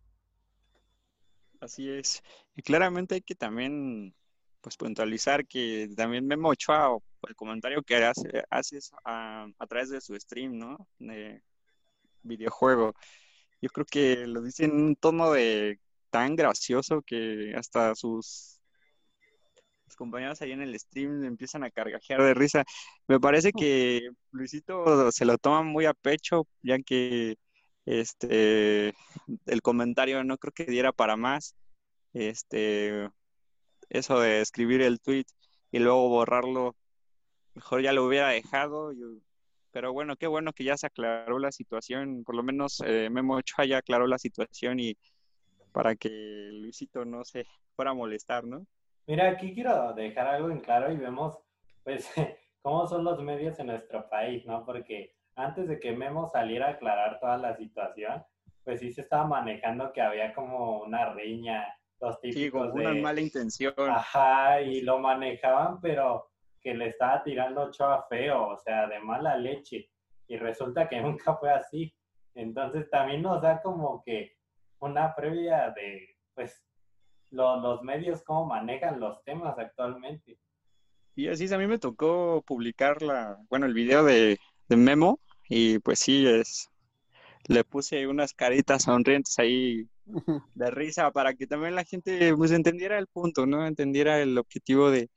[1.60, 2.24] Así es.
[2.56, 4.14] Y claramente hay que también
[4.60, 6.98] pues puntualizar que también Memo Ochoa,
[7.28, 10.88] el comentario que hace, haces a, a, través de su stream, ¿no?
[10.98, 11.42] De
[12.22, 12.94] videojuego.
[13.60, 15.78] Yo creo que lo dice en un tono de
[16.10, 18.60] tan gracioso que hasta sus,
[19.96, 22.64] compañeros ahí en el stream empiezan a cargajear de risa.
[23.06, 27.36] Me parece que Luisito se lo toma muy a pecho, ya que
[27.84, 28.94] este
[29.46, 31.54] el comentario no creo que diera para más.
[32.14, 33.10] Este
[33.90, 35.26] eso de escribir el tweet
[35.70, 36.74] y luego borrarlo,
[37.54, 38.92] mejor ya lo hubiera dejado.
[39.70, 43.36] pero bueno, qué bueno que ya se aclaró la situación, por lo menos eh, Memo
[43.36, 44.96] Ochoa ya aclaró la situación y
[45.72, 46.08] para que
[46.52, 47.44] Luisito no se
[47.76, 48.66] fuera a molestar, ¿no?
[49.06, 51.38] Mira, aquí quiero dejar algo en claro y vemos,
[51.84, 52.10] pues,
[52.62, 54.64] cómo son los medios en nuestro país, ¿no?
[54.64, 58.24] Porque antes de que Memo saliera a aclarar toda la situación,
[58.64, 62.94] pues sí se estaba manejando que había como una riña los típicos sí, con una
[62.94, 63.74] mala intención.
[63.76, 66.30] Ajá, y lo manejaban, pero
[66.60, 69.90] que le estaba tirando Ochoa feo, o sea, de mala leche.
[70.26, 71.94] Y resulta que nunca fue así.
[72.34, 74.36] Entonces también nos da como que
[74.78, 76.64] una previa de, pues,
[77.30, 80.38] los medios, cómo manejan los temas actualmente.
[81.14, 84.38] Y así es, a mí me tocó publicar la, bueno, el video de,
[84.68, 86.69] de Memo, y pues sí, es,
[87.48, 89.88] le puse unas caritas sonrientes ahí
[90.54, 93.66] de risa para que también la gente pues entendiera el punto, ¿no?
[93.66, 95.10] Entendiera el objetivo de,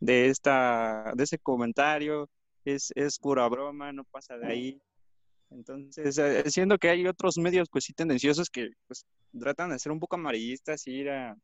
[0.00, 2.28] de esta, de ese comentario,
[2.64, 4.82] es, es pura broma, no pasa de ahí.
[5.50, 9.06] Entonces, eh, siendo que hay otros medios pues sí tendenciosos que pues
[9.38, 11.36] tratan de ser un poco amarillistas y ir a,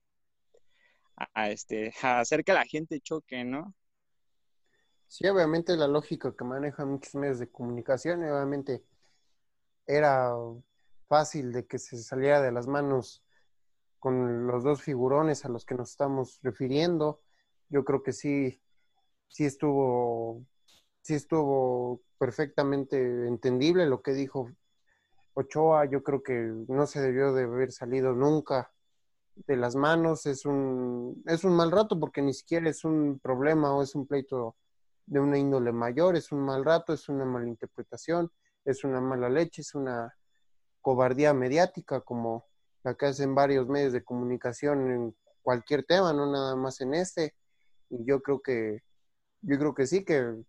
[1.33, 3.75] a, este, a hacer que la gente choque, ¿no?
[5.09, 8.83] Sí, obviamente la lógica que manejan muchos medios de comunicación, obviamente
[9.87, 10.35] era
[11.09, 13.23] fácil de que se saliera de las manos
[13.99, 17.21] con los dos figurones a los que nos estamos refiriendo.
[17.69, 18.61] Yo creo que sí,
[19.29, 20.45] sí estuvo,
[21.03, 24.51] sí estuvo perfectamente entendible lo que dijo
[25.35, 25.87] Ochoa.
[25.87, 26.35] Yo creo que
[26.69, 28.73] no se debió de haber salido nunca
[29.35, 30.27] de las manos.
[30.27, 34.07] Es un, es un mal rato porque ni siquiera es un problema o es un
[34.07, 34.57] pleito
[35.07, 38.31] de una índole mayor, es un mal rato, es una mala interpretación
[38.65, 40.15] es una mala leche, es una
[40.81, 42.47] cobardía mediática como
[42.83, 47.35] la que hacen varios medios de comunicación en cualquier tema, no nada más en este.
[47.91, 48.83] Y yo creo que,
[49.43, 50.43] yo creo que sí, que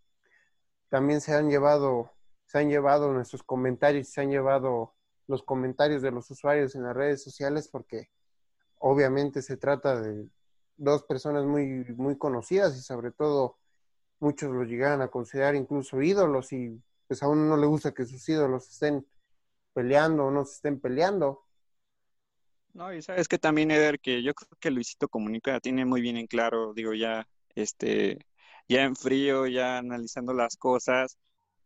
[0.89, 2.11] también se han llevado,
[2.45, 4.93] se han llevado nuestros comentarios, se han llevado
[5.28, 8.09] los comentarios de los usuarios en las redes sociales porque
[8.78, 10.28] obviamente se trata de
[10.78, 13.57] dos personas muy, muy conocidas y sobre todo
[14.20, 18.06] muchos los llegan a considerar incluso ídolos y pues a uno no le gusta que
[18.06, 19.06] sus ídolos estén
[19.74, 21.45] peleando o no se estén peleando.
[22.74, 26.18] No, y sabes que también, Eder, que yo creo que Luisito Comunica tiene muy bien
[26.18, 27.26] en claro, digo, ya,
[27.56, 28.20] este,
[28.68, 31.18] ya en frío, ya analizando las cosas,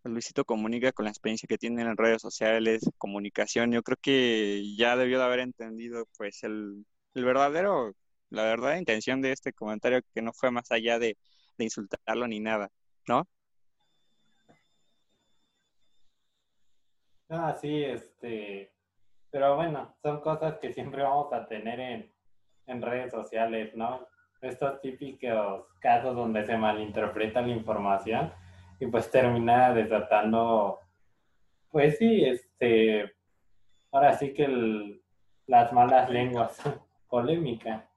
[0.03, 4.95] Luisito Comunica con la experiencia que tiene en redes sociales, comunicación, yo creo que ya
[4.97, 6.85] debió de haber entendido, pues, el,
[7.15, 7.93] el verdadero,
[8.29, 11.17] la verdadera intención de este comentario, que no fue más allá de,
[11.57, 12.69] de insultarlo ni nada,
[13.07, 13.27] ¿no?
[17.29, 18.73] Ah, sí, este,
[19.29, 22.11] pero bueno, son cosas que siempre vamos a tener en,
[22.65, 24.07] en redes sociales, ¿no?
[24.41, 28.33] Estos típicos casos donde se malinterpreta la información
[28.79, 30.79] y pues termina desatando,
[31.69, 33.13] pues sí, este,
[33.91, 34.99] ahora sí que
[35.45, 36.57] las malas lenguas,
[37.09, 37.87] polémica.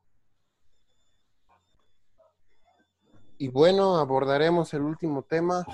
[3.38, 5.64] Y bueno, abordaremos el último tema,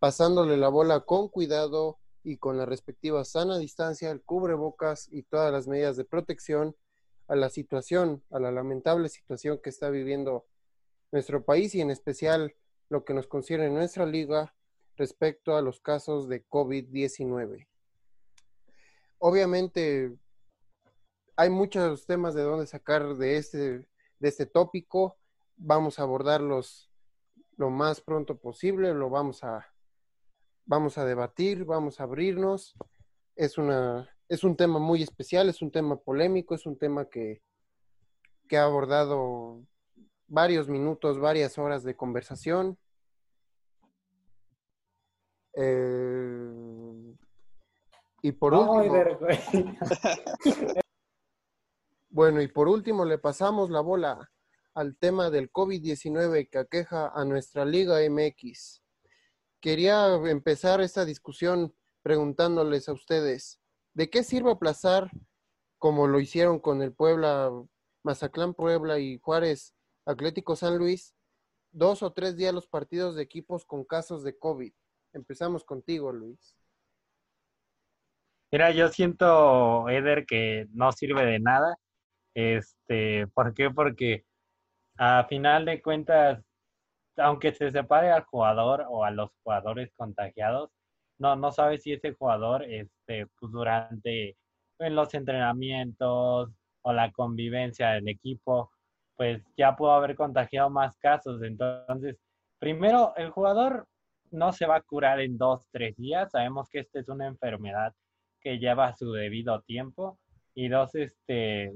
[0.00, 5.52] pasándole la bola con cuidado y con la respectiva sana distancia, el cubrebocas y todas
[5.52, 6.74] las medidas de protección
[7.28, 10.46] a la situación, a la lamentable situación que está viviendo
[11.12, 12.54] nuestro país y en especial
[12.88, 14.54] lo que nos concierne nuestra liga
[14.96, 17.68] respecto a los casos de COVID-19.
[19.18, 20.16] Obviamente
[21.36, 25.16] hay muchos temas de dónde sacar de este, de este tópico.
[25.56, 26.90] Vamos a abordarlos
[27.56, 29.73] lo más pronto posible, lo vamos a,
[30.66, 32.74] vamos a debatir, vamos a abrirnos.
[33.36, 37.42] Es, una, es un tema muy especial, es un tema polémico, es un tema que,
[38.48, 39.64] que ha abordado
[40.26, 42.78] varios minutos, varias horas de conversación.
[45.56, 47.14] Eh,
[48.22, 49.04] y por último,
[52.08, 54.30] bueno, y por último le pasamos la bola
[54.74, 58.83] al tema del COVID-19 que aqueja a nuestra Liga MX.
[59.64, 63.62] Quería empezar esta discusión preguntándoles a ustedes,
[63.94, 65.08] ¿de qué sirve aplazar,
[65.78, 67.50] como lo hicieron con el Puebla,
[68.02, 71.14] Mazatlán Puebla y Juárez Atlético San Luis,
[71.72, 74.74] dos o tres días los partidos de equipos con casos de COVID?
[75.14, 76.54] Empezamos contigo, Luis.
[78.52, 81.74] Mira, yo siento, Eder, que no sirve de nada.
[82.34, 83.70] Este, ¿por qué?
[83.70, 84.26] Porque
[84.98, 86.44] a final de cuentas,
[87.16, 90.70] aunque se separe al jugador o a los jugadores contagiados,
[91.18, 94.36] no, no sabe si ese jugador, este, pues durante
[94.80, 96.50] en los entrenamientos
[96.82, 98.70] o la convivencia del equipo,
[99.16, 101.42] pues ya pudo haber contagiado más casos.
[101.42, 102.18] Entonces,
[102.58, 103.86] primero, el jugador
[104.30, 106.32] no se va a curar en dos, tres días.
[106.32, 107.94] Sabemos que esta es una enfermedad
[108.40, 110.18] que lleva su debido tiempo.
[110.54, 111.72] Y dos, este,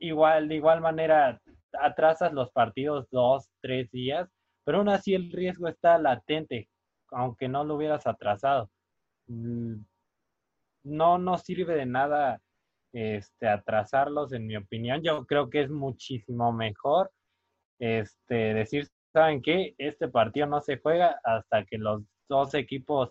[0.00, 1.40] igual, de igual manera,
[1.80, 4.28] atrasas los partidos dos, tres días,
[4.70, 6.68] pero aún así el riesgo está latente,
[7.10, 8.70] aunque no lo hubieras atrasado.
[9.26, 9.82] Mm,
[10.84, 12.40] no nos sirve de nada
[12.92, 15.02] este, atrasarlos, en mi opinión.
[15.02, 17.10] Yo creo que es muchísimo mejor
[17.80, 19.74] este, decir, ¿saben qué?
[19.76, 23.10] Este partido no se juega hasta que los dos equipos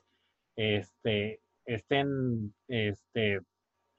[0.56, 3.42] este, estén este,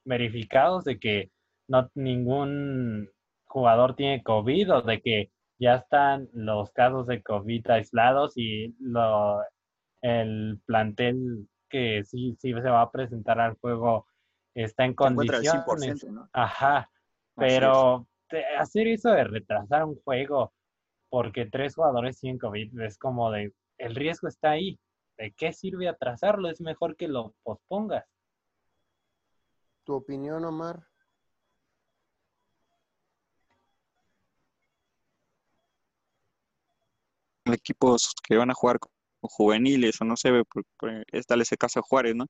[0.06, 1.30] verificados de que
[1.68, 3.10] no ningún
[3.44, 5.30] jugador tiene COVID o de que
[5.60, 9.40] ya están los casos de COVID aislados y lo,
[10.00, 14.06] el plantel que sí, sí se va a presentar al juego
[14.54, 16.06] está en condiciones.
[16.32, 16.90] Ajá,
[17.36, 18.08] pero
[18.58, 20.52] hacer eso de retrasar un juego
[21.10, 24.80] porque tres jugadores tienen COVID es como de, el riesgo está ahí.
[25.18, 26.48] ¿De qué sirve atrasarlo?
[26.48, 28.06] Es mejor que lo pospongas.
[29.84, 30.89] ¿Tu opinión, Omar?
[37.54, 38.90] Equipos que van a jugar con
[39.22, 40.30] juveniles o no sé,
[41.12, 42.26] es tal ese caso de Juárez, ¿no?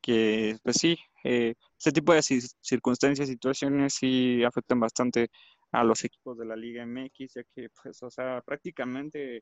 [0.00, 5.28] Que pues sí, eh, este tipo de circunstancias, situaciones sí afectan bastante
[5.72, 9.40] a los equipos de la Liga MX, ya que pues, o sea, prácticamente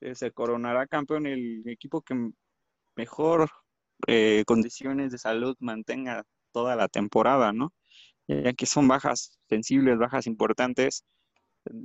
[0.00, 2.30] eh, se coronará campeón el equipo que
[2.96, 3.50] mejor
[4.06, 7.72] eh, condiciones de salud mantenga toda la temporada, ¿no?
[8.28, 11.04] Ya que son bajas sensibles, bajas importantes,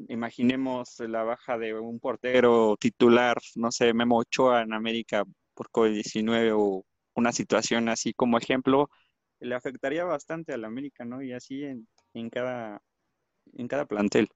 [0.09, 5.23] imaginemos la baja de un portero titular, no sé, Memo Ochoa en América
[5.53, 8.89] por COVID-19 o una situación así como ejemplo,
[9.39, 11.21] le afectaría bastante a la América, ¿no?
[11.21, 12.82] Y así en, en, cada,
[13.53, 14.30] en cada plantel.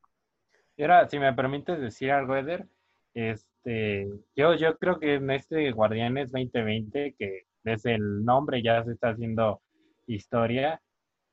[0.79, 2.67] Ahora, si me permites decir algo, Eder,
[3.13, 8.93] este, yo, yo creo que en este Guardianes 2020, que desde el nombre ya se
[8.93, 9.61] está haciendo
[10.07, 10.81] historia,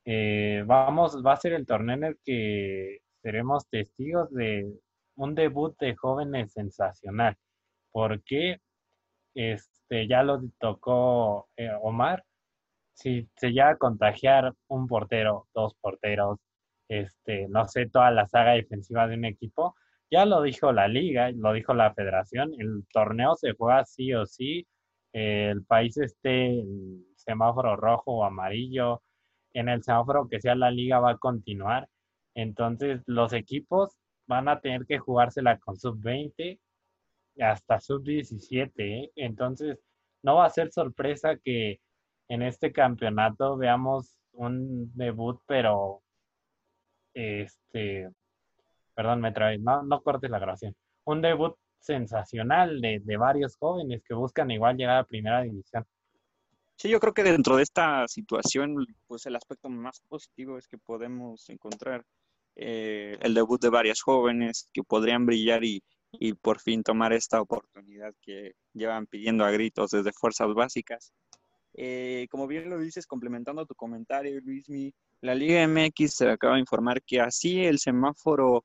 [0.05, 4.71] eh, vamos, va a ser el torneo en el que seremos testigos de
[5.15, 7.35] un debut de jóvenes sensacional.
[7.91, 8.59] Porque
[9.35, 12.23] este, ya lo tocó eh, Omar.
[12.93, 16.39] Si se llega a contagiar un portero, dos porteros,
[16.89, 19.75] este, no sé, toda la saga defensiva de un equipo,
[20.11, 24.25] ya lo dijo la liga, lo dijo la federación, el torneo se juega sí o
[24.25, 24.67] sí,
[25.13, 29.03] el país esté en semáforo rojo o amarillo,
[29.53, 31.87] en el semáforo que sea la liga va a continuar.
[32.35, 36.59] Entonces los equipos van a tener que jugársela con sub-20
[37.39, 38.71] hasta sub-17.
[38.77, 39.11] ¿eh?
[39.15, 39.79] Entonces
[40.23, 41.79] no va a ser sorpresa que
[42.27, 46.03] en este campeonato veamos un debut, pero
[47.13, 48.09] este,
[48.93, 50.75] perdón, me trae, no, no cortes la grabación.
[51.05, 55.85] Un debut sensacional de, de varios jóvenes que buscan igual llegar a primera división.
[56.81, 60.77] Sí, yo creo que dentro de esta situación, pues el aspecto más positivo es que
[60.77, 62.05] podemos encontrar
[62.55, 67.41] eh, el debut de varios jóvenes que podrían brillar y, y, por fin tomar esta
[67.41, 71.11] oportunidad que llevan pidiendo a gritos desde fuerzas básicas.
[71.73, 76.61] Eh, como bien lo dices, complementando tu comentario, Luismi, la Liga MX se acaba de
[76.61, 78.63] informar que así el semáforo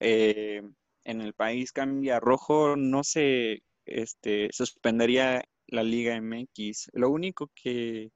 [0.00, 0.62] eh,
[1.04, 6.90] en el país cambia rojo, no se este, suspendería la Liga MX.
[6.92, 8.10] Lo único que,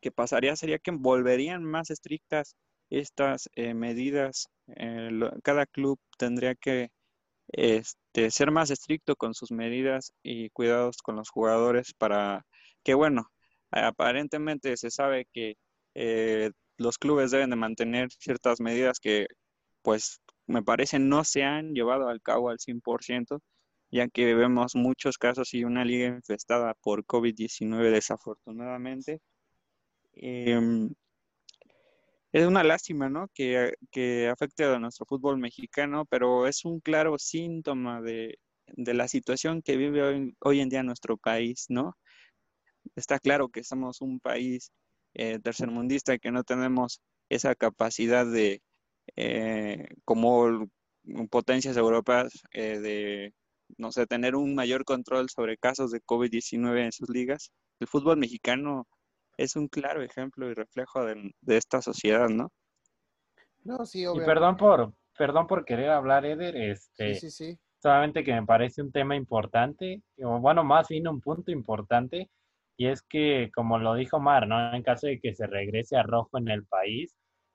[0.00, 2.56] que pasaría sería que volverían más estrictas
[2.90, 4.48] estas eh, medidas.
[4.76, 5.10] Eh,
[5.42, 6.90] cada club tendría que
[7.52, 12.46] este, ser más estricto con sus medidas y cuidados con los jugadores para
[12.84, 13.30] que, bueno,
[13.70, 15.56] aparentemente se sabe que
[15.94, 19.26] eh, los clubes deben de mantener ciertas medidas que,
[19.82, 23.40] pues, me parece no se han llevado al cabo al 100%,
[23.90, 29.20] ya que vemos muchos casos y una liga infestada por COVID-19 desafortunadamente.
[30.14, 30.90] Em,
[32.32, 33.28] es una lástima, ¿no?
[33.34, 38.38] Que, que, afecte a nuestro fútbol mexicano, pero es un claro síntoma de,
[38.76, 41.96] la situación que vive hoy, hoy, en día nuestro país, ¿no?
[42.96, 44.72] Está claro que somos un país
[45.14, 48.62] eh, tercermundista que no tenemos esa capacidad de,
[49.16, 50.68] eh, como
[51.30, 53.34] potencias europeas, eh, de,
[53.78, 57.52] no sé, tener un mayor control sobre casos de COVID-19 en sus ligas.
[57.78, 58.86] El fútbol mexicano
[59.36, 62.50] es un claro ejemplo y reflejo de, esta sociedad, ¿no?
[63.64, 68.32] No, sí, Y perdón por, perdón por querer hablar, Eder, este, sí, sí, solamente que
[68.32, 72.30] me parece un tema importante, o bueno, más bien un punto importante,
[72.76, 74.74] y es que, como lo dijo Mar, ¿no?
[74.74, 77.14] En caso de que se regrese a rojo en el país,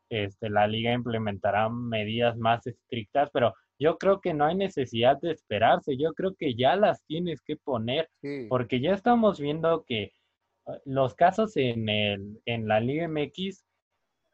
[0.10, 5.32] este, la liga implementará medidas más estrictas, pero yo creo que no hay necesidad de
[5.32, 8.10] esperarse, yo creo que ya las tienes que poner,
[8.50, 10.14] porque ya estamos viendo que
[10.66, 13.66] ah, los casos en, el, en la Liga MX,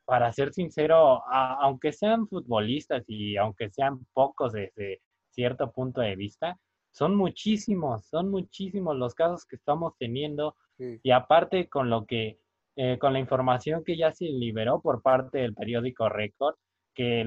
[0.05, 6.59] para ser sincero, aunque sean futbolistas y aunque sean pocos desde cierto punto de vista,
[6.91, 12.39] son muchísimos, son muchísimos los casos que estamos teniendo y aparte con lo que
[12.77, 16.55] eh, con la información que ya se liberó por parte del periódico Record,
[16.93, 17.23] que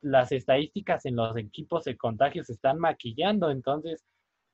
[0.00, 4.04] las estadísticas en los equipos de contagio se están maquillando, entonces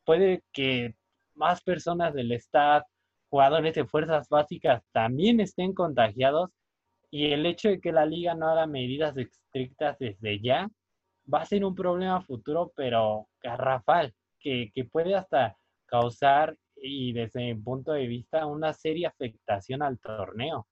[0.04, 0.94] puede que
[1.34, 2.84] más personas del staff,
[3.28, 6.50] jugadores de fuerzas básicas también estén contagiados
[7.10, 10.68] y el hecho de que la liga no haga medidas estrictas desde ya
[11.32, 17.54] va a ser un problema futuro, pero garrafal, que, que puede hasta causar y desde
[17.54, 20.66] mi punto de vista una seria afectación al torneo.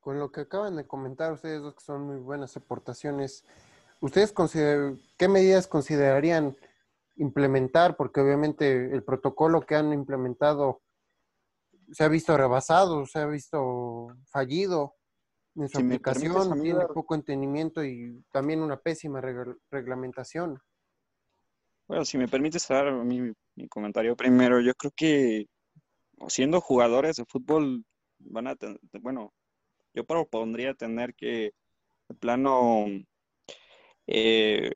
[0.00, 3.44] Con lo que acaban de comentar ustedes dos que son muy buenas aportaciones,
[4.00, 4.34] ¿ustedes
[5.16, 6.56] qué medidas considerarían
[7.16, 7.96] implementar?
[7.96, 10.82] Porque obviamente el protocolo que han implementado
[11.92, 14.94] se ha visto rebasado, se ha visto fallido
[15.56, 19.20] en su aplicación, tiene poco entendimiento y también una pésima
[19.70, 20.60] reglamentación.
[21.88, 23.34] Bueno, si me permites dar mi,
[23.68, 25.46] comentario primero, yo creo que
[26.28, 27.84] siendo jugadores de fútbol
[28.18, 29.32] van a tener, bueno,
[29.92, 31.52] yo propondría tener que,
[32.08, 32.86] de plano,
[34.10, 34.72] eh,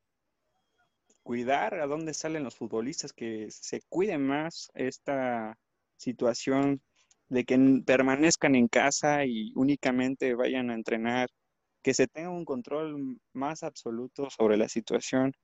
[1.22, 5.58] cuidar a dónde salen los futbolistas, que se cuide más esta
[5.96, 6.82] situación
[7.28, 11.28] de que permanezcan en casa y únicamente vayan a entrenar,
[11.82, 15.34] que se tenga un control más absoluto sobre la situación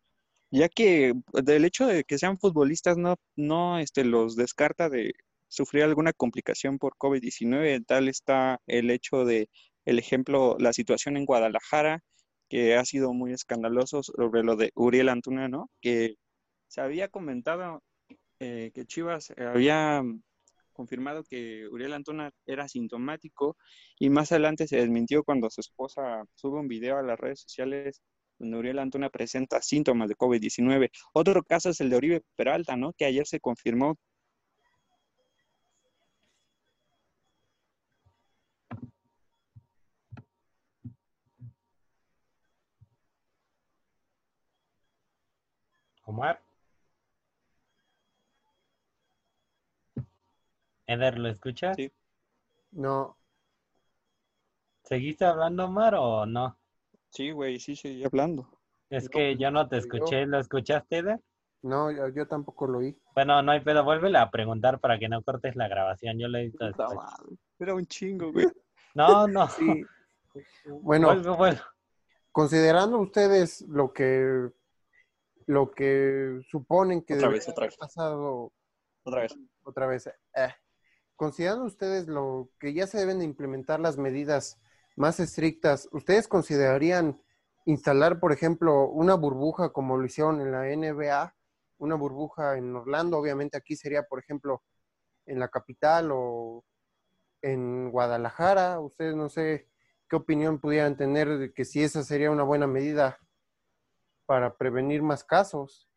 [0.51, 5.14] ya que del hecho de que sean futbolistas no, no este, los descarta de
[5.49, 7.84] sufrir alguna complicación por COVID-19.
[7.86, 9.49] Tal está el hecho de,
[9.84, 12.03] el ejemplo, la situación en Guadalajara,
[12.51, 15.70] que ha sido muy escandaloso sobre lo de Uriel Antuna, ¿no?
[15.80, 16.16] Que
[16.68, 17.82] se había comentado
[18.40, 20.03] eh, que Chivas había
[20.72, 23.57] confirmado que Uriel Antuna era sintomático
[23.98, 28.03] y más adelante se desmintió cuando su esposa sube un video a las redes sociales
[28.38, 30.90] donde Uriel Antuna presenta síntomas de COVID-19.
[31.12, 32.92] Otro caso es el de Oribe Peralta, ¿no?
[32.94, 33.96] Que ayer se confirmó
[46.11, 46.40] Omar.
[50.86, 51.76] Eder, ¿lo escuchas?
[51.76, 51.92] Sí.
[52.72, 53.16] No,
[54.84, 56.58] ¿Seguiste hablando, Omar, o no?
[57.11, 58.58] Sí, güey, sí, seguí hablando.
[58.88, 60.26] Es No, que yo no te escuché.
[60.26, 61.20] ¿Lo escuchaste, Eder?
[61.62, 62.96] no, yo, yo tampoco lo oí.
[63.14, 63.84] Bueno, no hay pedo.
[63.84, 66.18] Vuélvele a preguntar para que no cortes la grabación.
[66.18, 66.76] Yo le después.
[66.78, 68.46] madre, Era un chingo, güey.
[68.94, 69.48] No, no.
[69.48, 69.84] Sí.
[70.64, 71.61] Bueno, Vuelve, vuelve.
[72.30, 74.50] considerando ustedes lo que
[75.47, 77.76] lo que suponen que Otra vez, otra haber vez.
[77.78, 78.53] pasado
[79.05, 79.36] Otra vez.
[79.64, 80.55] otra vez, eh,
[81.16, 84.59] considerando ustedes lo que ya se deben de implementar las medidas
[84.97, 87.20] más estrictas, ¿ustedes considerarían
[87.64, 91.34] instalar, por ejemplo, una burbuja como lo hicieron en la NBA,
[91.78, 93.18] una burbuja en Orlando?
[93.18, 94.62] Obviamente aquí sería, por ejemplo,
[95.26, 96.64] en la capital o
[97.43, 98.80] en Guadalajara.
[98.80, 99.68] Ustedes no sé
[100.09, 103.18] qué opinión pudieran tener de que si esa sería una buena medida
[104.30, 105.88] para prevenir más casos.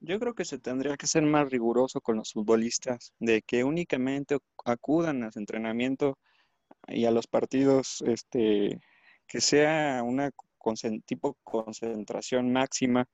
[0.00, 4.38] Yo creo que se tendría que ser más riguroso con los futbolistas, de que únicamente
[4.64, 6.18] acudan a su entrenamiento
[6.88, 8.80] y a los partidos, este,
[9.28, 10.32] que sea una
[11.04, 13.06] tipo concentración máxima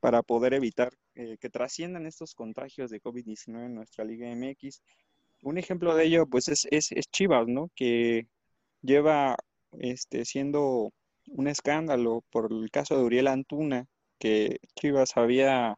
[0.00, 4.82] para poder evitar eh, que trasciendan estos contagios de COVID-19 en nuestra Liga MX.
[5.42, 7.70] Un ejemplo de ello, pues, es, es, es Chivas, ¿no?
[7.76, 8.26] Que
[8.82, 9.36] lleva
[9.78, 10.90] este, siendo
[11.28, 13.86] un escándalo por el caso de Uriel Antuna,
[14.18, 15.76] que Chivas había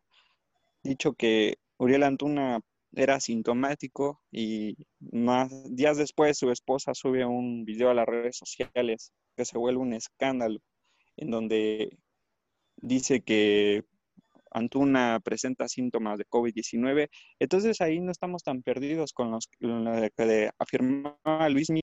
[0.83, 2.61] dicho que Uriel Antuna
[2.93, 9.13] era asintomático y más días después su esposa sube un video a las redes sociales
[9.37, 10.61] que se vuelve un escándalo
[11.17, 11.99] en donde
[12.77, 13.85] dice que
[14.51, 17.09] Antuna presenta síntomas de COVID-19.
[17.39, 21.83] Entonces ahí no estamos tan perdidos con los lo que afirmaba Luismi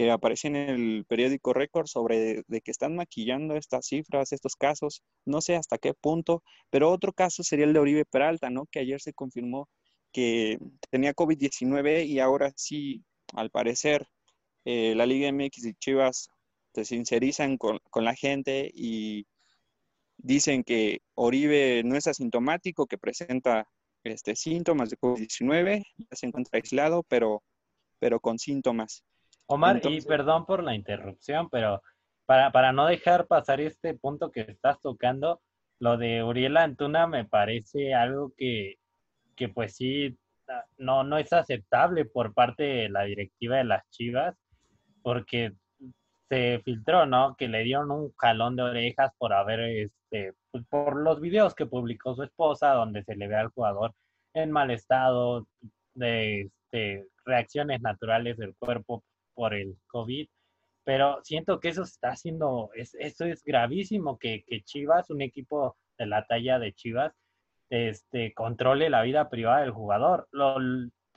[0.00, 5.02] que aparece en el periódico Récord sobre de que están maquillando estas cifras, estos casos,
[5.26, 8.64] no sé hasta qué punto, pero otro caso sería el de Oribe Peralta, ¿no?
[8.64, 9.68] Que ayer se confirmó
[10.10, 14.08] que tenía COVID-19 y ahora sí, al parecer,
[14.64, 16.30] eh, la Liga MX y Chivas
[16.72, 19.26] se sincerizan con, con la gente y
[20.16, 23.68] dicen que Oribe no es asintomático, que presenta
[24.02, 27.42] este, síntomas de COVID-19, ya se encuentra aislado, pero,
[27.98, 29.04] pero con síntomas.
[29.50, 31.82] Omar, Entonces- y perdón por la interrupción, pero
[32.24, 35.40] para, para no dejar pasar este punto que estás tocando,
[35.80, 38.76] lo de Uriel Antuna me parece algo que,
[39.34, 40.16] que pues sí,
[40.48, 44.36] ah, no, no es aceptable por parte de la directiva de las Chivas,
[45.02, 45.52] porque
[46.28, 47.34] se filtró, ¿no?
[47.36, 51.66] Que le dieron un jalón de orejas por haber, este, pues, por los videos que
[51.66, 53.94] publicó su esposa, donde se le ve al jugador
[54.34, 55.48] en mal estado,
[55.94, 59.02] de este, reacciones naturales del cuerpo
[59.40, 60.28] por el COVID,
[60.84, 66.04] pero siento que eso está haciendo, es, eso es gravísimo, que, Chivas, un equipo de
[66.04, 67.14] la talla de Chivas,
[67.70, 70.28] este, controle la vida privada del jugador.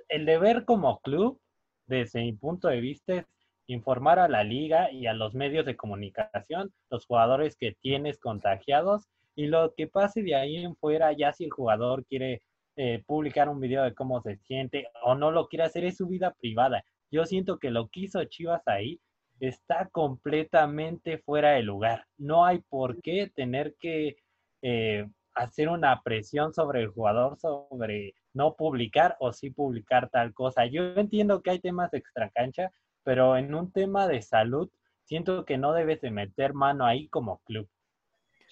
[0.08, 1.38] El deber como club,
[1.86, 3.26] desde mi punto de vista, es
[3.68, 9.10] informar a la liga y a los medios de comunicación, los jugadores que tienes contagiados
[9.36, 12.42] y lo que pase de ahí en fuera, ya si el jugador quiere
[12.78, 16.08] eh, publicar un video de cómo se siente o no lo quiere hacer, es su
[16.08, 16.86] vida privada.
[17.14, 19.00] Yo siento que lo que hizo Chivas ahí
[19.40, 22.06] está completamente fuera de lugar.
[22.18, 24.18] No hay por qué tener que
[24.64, 30.66] eh, hacer una presión sobre el jugador sobre no publicar o sí publicar tal cosa.
[30.66, 32.72] Yo entiendo que hay temas extracancha,
[33.04, 34.70] pero en un tema de salud
[35.06, 37.70] siento que no debes de meter mano ahí como club.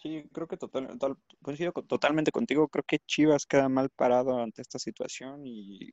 [0.02, 0.58] Sí, creo que
[1.42, 2.68] coincido co- totalmente contigo.
[2.68, 5.92] Creo que Chivas queda mal parado ante esta situación y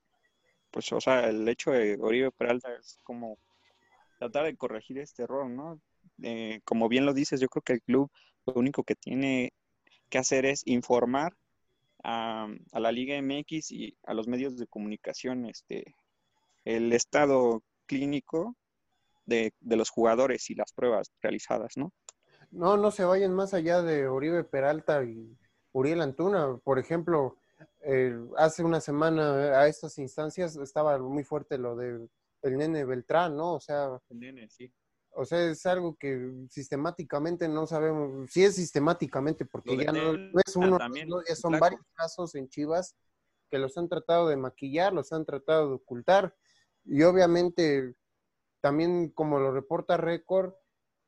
[0.71, 3.39] pues, o sea, el hecho de Oribe Peralta es como
[4.19, 5.81] tratar de corregir este error, ¿no?
[6.23, 8.11] Eh, como bien lo dices, yo creo que el club
[8.47, 9.53] lo único que tiene
[10.09, 11.37] que hacer es informar
[12.03, 15.95] a, a la Liga MX y a los medios de comunicación este,
[16.65, 18.57] el estado clínico
[19.27, 21.93] de, de los jugadores y las pruebas realizadas, ¿no?
[22.51, 25.37] No, no se vayan más allá de Oribe Peralta y
[25.73, 26.57] Uriel Antuna.
[26.65, 27.37] Por ejemplo,
[27.91, 32.07] eh, hace una semana a estas instancias estaba muy fuerte lo de
[32.43, 33.55] el nene Beltrán, ¿no?
[33.55, 33.99] O sea,
[34.51, 34.71] sí.
[35.13, 40.13] o sea, es algo que sistemáticamente no sabemos, si es sistemáticamente, porque de ya no,
[40.47, 42.95] es uno, también, no, ya son varios casos en Chivas
[43.51, 46.37] que los han tratado de maquillar, los han tratado de ocultar.
[46.85, 47.95] Y obviamente,
[48.61, 50.53] también como lo reporta Récord,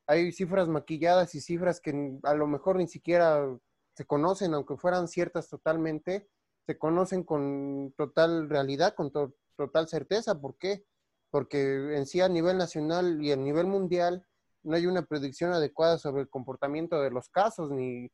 [0.07, 3.47] hay cifras maquilladas y cifras que a lo mejor ni siquiera
[3.95, 6.27] se conocen, aunque fueran ciertas totalmente,
[6.65, 10.39] se conocen con total realidad, con total certeza.
[10.39, 10.85] ¿Por qué?
[11.29, 14.25] Porque en sí a nivel nacional y a nivel mundial
[14.63, 18.11] no hay una predicción adecuada sobre el comportamiento de los casos, ni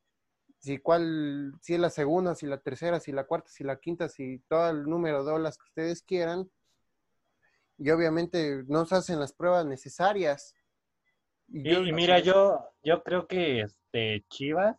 [0.59, 4.09] si cuál, si es la segunda, si la tercera, si la cuarta, si la quinta,
[4.09, 6.49] si todo el número de olas que ustedes quieran.
[7.77, 10.55] Y obviamente no se hacen las pruebas necesarias.
[11.47, 14.77] Y, mira, yo, yo creo que este Chivas,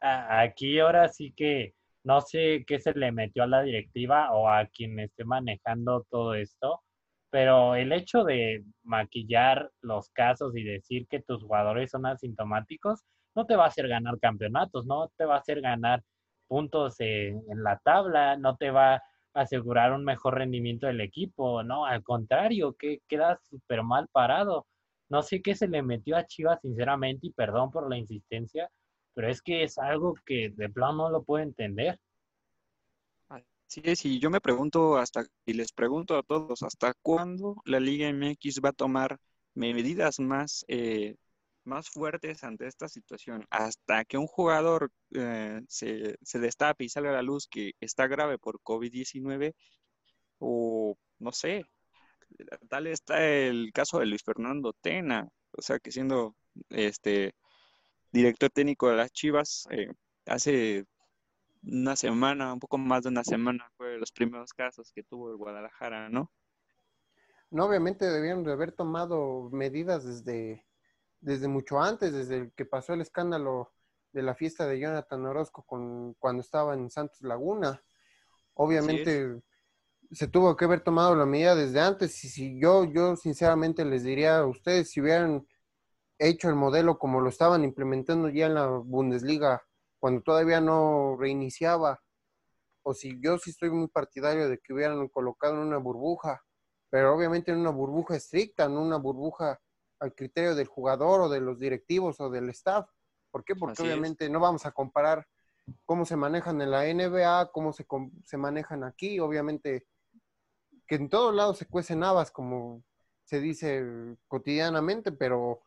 [0.00, 1.74] aquí ahora sí que
[2.08, 6.32] no sé qué se le metió a la directiva o a quien esté manejando todo
[6.34, 6.80] esto,
[7.30, 13.02] pero el hecho de maquillar los casos y decir que tus jugadores son asintomáticos
[13.36, 16.02] no te va a hacer ganar campeonatos, no te va a hacer ganar
[16.48, 19.02] puntos en, la tabla, no te va a
[19.34, 24.66] asegurar un mejor rendimiento del equipo, no, al contrario, que quedas súper mal parado.
[25.10, 28.70] No sé qué se le metió a Chivas, sinceramente, y perdón por la insistencia,
[29.18, 31.98] pero es que es algo que de plano no lo puedo entender.
[33.66, 37.80] Sí, es, y yo me pregunto hasta, y les pregunto a todos, ¿hasta cuándo la
[37.80, 39.18] Liga MX va a tomar
[39.54, 41.16] medidas más, eh,
[41.64, 43.44] más fuertes ante esta situación?
[43.50, 48.06] Hasta que un jugador eh, se, se destape y salga a la luz que está
[48.06, 49.52] grave por COVID-19,
[50.38, 51.64] o no sé,
[52.68, 56.36] tal está el caso de Luis Fernando Tena, o sea que siendo
[56.70, 57.34] este
[58.12, 59.92] director técnico de las Chivas, eh,
[60.26, 60.84] hace
[61.62, 65.36] una semana, un poco más de una semana, fue los primeros casos que tuvo el
[65.36, 66.30] Guadalajara, ¿no?
[67.50, 70.66] No, obviamente debieron de haber tomado medidas desde,
[71.20, 73.72] desde mucho antes, desde que pasó el escándalo
[74.12, 77.82] de la fiesta de Jonathan Orozco con, cuando estaba en Santos Laguna.
[78.54, 79.40] Obviamente
[80.10, 84.02] se tuvo que haber tomado la medida desde antes y si yo, yo sinceramente les
[84.02, 85.46] diría a ustedes, si hubieran
[86.18, 89.62] hecho el modelo como lo estaban implementando ya en la Bundesliga
[89.98, 92.00] cuando todavía no reiniciaba,
[92.82, 96.42] o si yo sí estoy muy partidario de que hubieran colocado en una burbuja,
[96.90, 99.60] pero obviamente en una burbuja estricta, no una burbuja
[100.00, 102.88] al criterio del jugador o de los directivos o del staff.
[103.30, 103.56] ¿Por qué?
[103.56, 105.26] Porque obviamente no vamos a comparar
[105.84, 107.86] cómo se manejan en la NBA, cómo se,
[108.24, 109.86] se manejan aquí, obviamente
[110.86, 112.82] que en todos lados se cuecen habas, como
[113.24, 113.84] se dice
[114.26, 115.60] cotidianamente, pero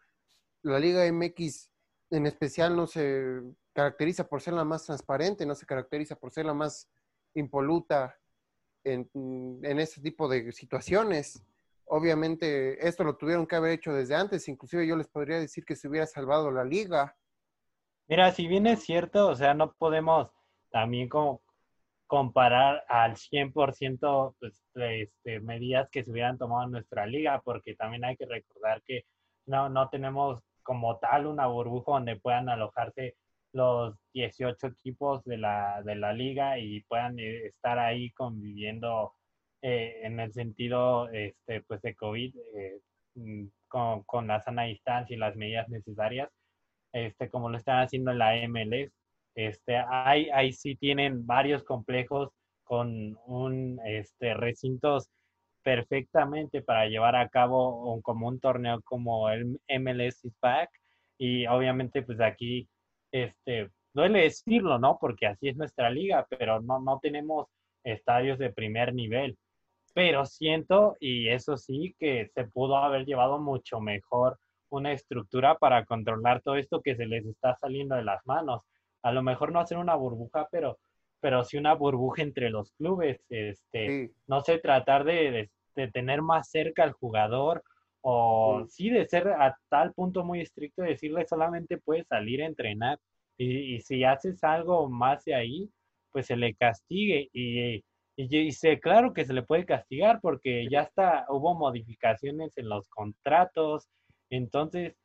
[0.63, 1.69] la Liga MX
[2.11, 3.41] en especial no se
[3.73, 6.89] caracteriza por ser la más transparente, no se caracteriza por ser la más
[7.33, 8.17] impoluta
[8.83, 9.09] en,
[9.63, 11.43] en este tipo de situaciones.
[11.85, 15.75] Obviamente esto lo tuvieron que haber hecho desde antes, inclusive yo les podría decir que
[15.75, 17.15] se hubiera salvado la liga.
[18.07, 20.29] Mira, si bien es cierto, o sea, no podemos
[20.69, 21.41] también como
[22.07, 28.03] comparar al 100% pues, este, medidas que se hubieran tomado en nuestra liga, porque también
[28.03, 29.05] hay que recordar que
[29.45, 33.15] no, no tenemos como tal una burbuja donde puedan alojarse
[33.53, 39.13] los 18 equipos de la, de la liga y puedan eh, estar ahí conviviendo
[39.61, 42.79] eh, en el sentido este, pues de COVID eh,
[43.15, 46.29] mm, con, con, la sana distancia y las medidas necesarias,
[46.93, 48.91] este, como lo están haciendo en la MLS.
[49.35, 52.29] Este, ahí, ahí sí tienen varios complejos
[52.63, 55.09] con un este, recintos
[55.63, 60.69] perfectamente para llevar a cabo un, como un torneo como el MLS is back
[61.17, 62.67] y obviamente pues aquí
[63.11, 64.97] este, duele decirlo, ¿no?
[64.99, 67.47] Porque así es nuestra liga, pero no, no tenemos
[67.83, 69.37] estadios de primer nivel.
[69.93, 74.39] Pero siento, y eso sí, que se pudo haber llevado mucho mejor
[74.69, 78.61] una estructura para controlar todo esto que se les está saliendo de las manos.
[79.03, 80.79] A lo mejor no hacer una burbuja, pero,
[81.21, 83.23] pero sí una burbuja entre los clubes.
[83.29, 87.63] Este, No sé, tratar de, de, tener más cerca al jugador
[88.01, 88.89] o sí.
[88.89, 92.99] de ser a tal punto muy estricto, decirle solamente puedes salir a entrenar
[93.37, 95.69] y, si haces algo más de ahí,
[96.11, 97.83] pues se le castigue y,
[98.15, 102.87] y, sé, claro que se le puede castigar porque ya está, hubo modificaciones en los
[102.89, 103.87] contratos,
[104.29, 104.95] entonces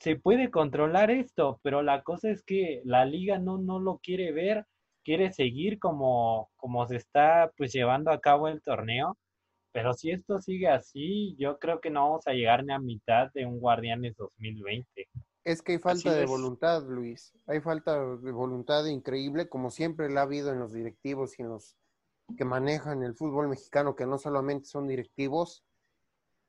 [0.00, 4.32] se puede controlar esto, pero la cosa es que la liga no, no lo quiere
[4.32, 4.64] ver,
[5.04, 9.16] quiere seguir como, como se está pues llevando a cabo el torneo
[9.72, 13.30] pero si esto sigue así, yo creo que no vamos a llegar ni a mitad
[13.32, 15.08] de un Guardianes 2020.
[15.44, 17.32] Es que hay falta de voluntad, Luis.
[17.46, 21.50] Hay falta de voluntad increíble, como siempre la ha habido en los directivos y en
[21.50, 21.76] los
[22.36, 25.64] que manejan el fútbol mexicano, que no solamente son directivos.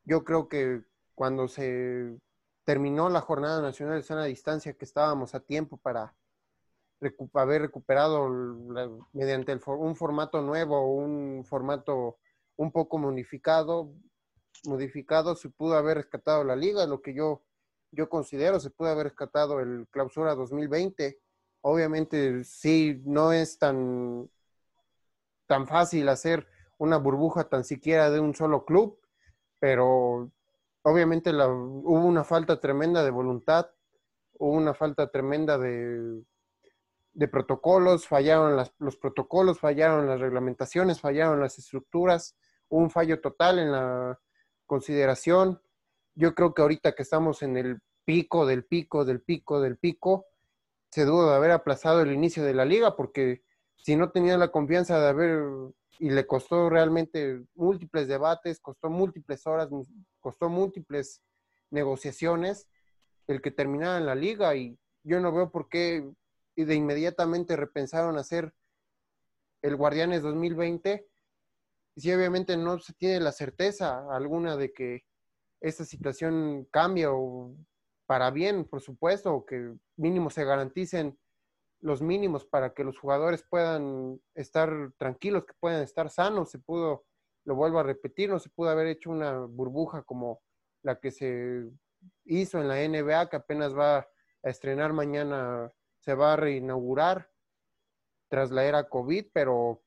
[0.06, 0.82] Yo creo que
[1.14, 2.18] cuando se
[2.64, 6.16] terminó la jornada nacional de sana distancia, que estábamos a tiempo para
[7.34, 8.30] haber recuperado
[9.14, 12.18] mediante un formato nuevo, un formato
[12.58, 13.94] un poco modificado,
[14.66, 17.44] modificado, se pudo haber rescatado la liga, lo que yo
[17.92, 21.20] yo considero, se pudo haber rescatado el clausura 2020.
[21.62, 24.30] Obviamente, sí, no es tan,
[25.48, 26.48] tan fácil hacer
[26.78, 29.00] una burbuja tan siquiera de un solo club,
[29.60, 30.32] pero
[30.84, 33.70] obviamente la, hubo una falta tremenda de voluntad,
[34.34, 36.24] hubo una falta tremenda de,
[37.14, 42.36] de protocolos, fallaron las, los protocolos, fallaron las reglamentaciones, fallaron las estructuras,
[42.70, 44.20] un fallo total en la
[44.66, 45.62] consideración.
[46.16, 50.26] Yo creo que ahorita que estamos en el pico del pico del pico del pico,
[50.92, 53.44] se duda de haber aplazado el inicio de la liga porque
[53.76, 55.44] si no tenía la confianza de haber
[56.00, 59.70] y le costó realmente múltiples debates, costó múltiples horas,
[60.20, 61.22] costó múltiples
[61.70, 62.68] negociaciones
[63.28, 66.10] el que terminara en la liga y yo no veo por qué
[66.60, 68.54] y de inmediatamente repensaron hacer
[69.62, 71.08] el Guardianes 2020
[71.96, 75.06] si obviamente no se tiene la certeza alguna de que
[75.62, 77.56] esta situación cambia o
[78.06, 81.18] para bien, por supuesto, o que mínimo se garanticen
[81.80, 86.52] los mínimos para que los jugadores puedan estar tranquilos, que puedan estar sanos.
[86.52, 87.06] Se pudo,
[87.46, 90.42] lo vuelvo a repetir, no se pudo haber hecho una burbuja como
[90.82, 91.70] la que se
[92.26, 97.30] hizo en la NBA, que apenas va a estrenar mañana, se va a reinaugurar
[98.30, 99.84] tras la era COVID, pero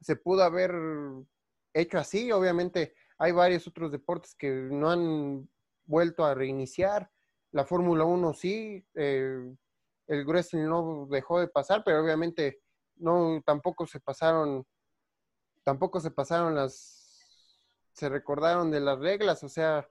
[0.00, 0.72] se pudo haber
[1.74, 2.30] hecho así.
[2.32, 5.48] Obviamente hay varios otros deportes que no han
[5.84, 7.10] vuelto a reiniciar.
[7.52, 9.54] La Fórmula 1 sí, eh,
[10.06, 12.60] el wrestling no dejó de pasar, pero obviamente
[12.96, 14.66] no tampoco se pasaron
[15.62, 17.00] tampoco se pasaron las
[17.92, 19.86] se recordaron de las reglas, o sea,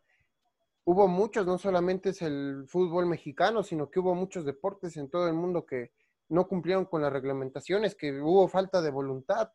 [0.89, 5.27] hubo muchos, no solamente es el fútbol mexicano, sino que hubo muchos deportes en todo
[5.27, 5.91] el mundo que
[6.29, 9.51] no cumplieron con las reglamentaciones, que hubo falta de voluntad.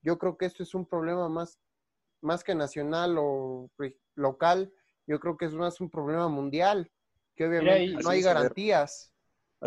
[0.00, 1.60] Yo creo que esto es un problema más,
[2.22, 3.70] más que nacional o
[4.14, 4.72] local,
[5.06, 6.90] yo creo que es más un problema mundial,
[7.36, 9.12] que obviamente no hay garantías.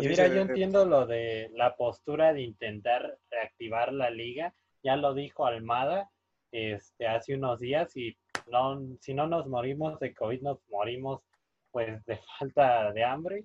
[0.00, 4.56] Y mira, yo entiendo lo de la postura de intentar reactivar la liga.
[4.82, 6.10] Ya lo dijo Almada
[6.50, 8.16] este, hace unos días y
[8.48, 11.22] no, si no nos morimos de COVID, nos morimos
[11.70, 13.44] pues de falta de hambre.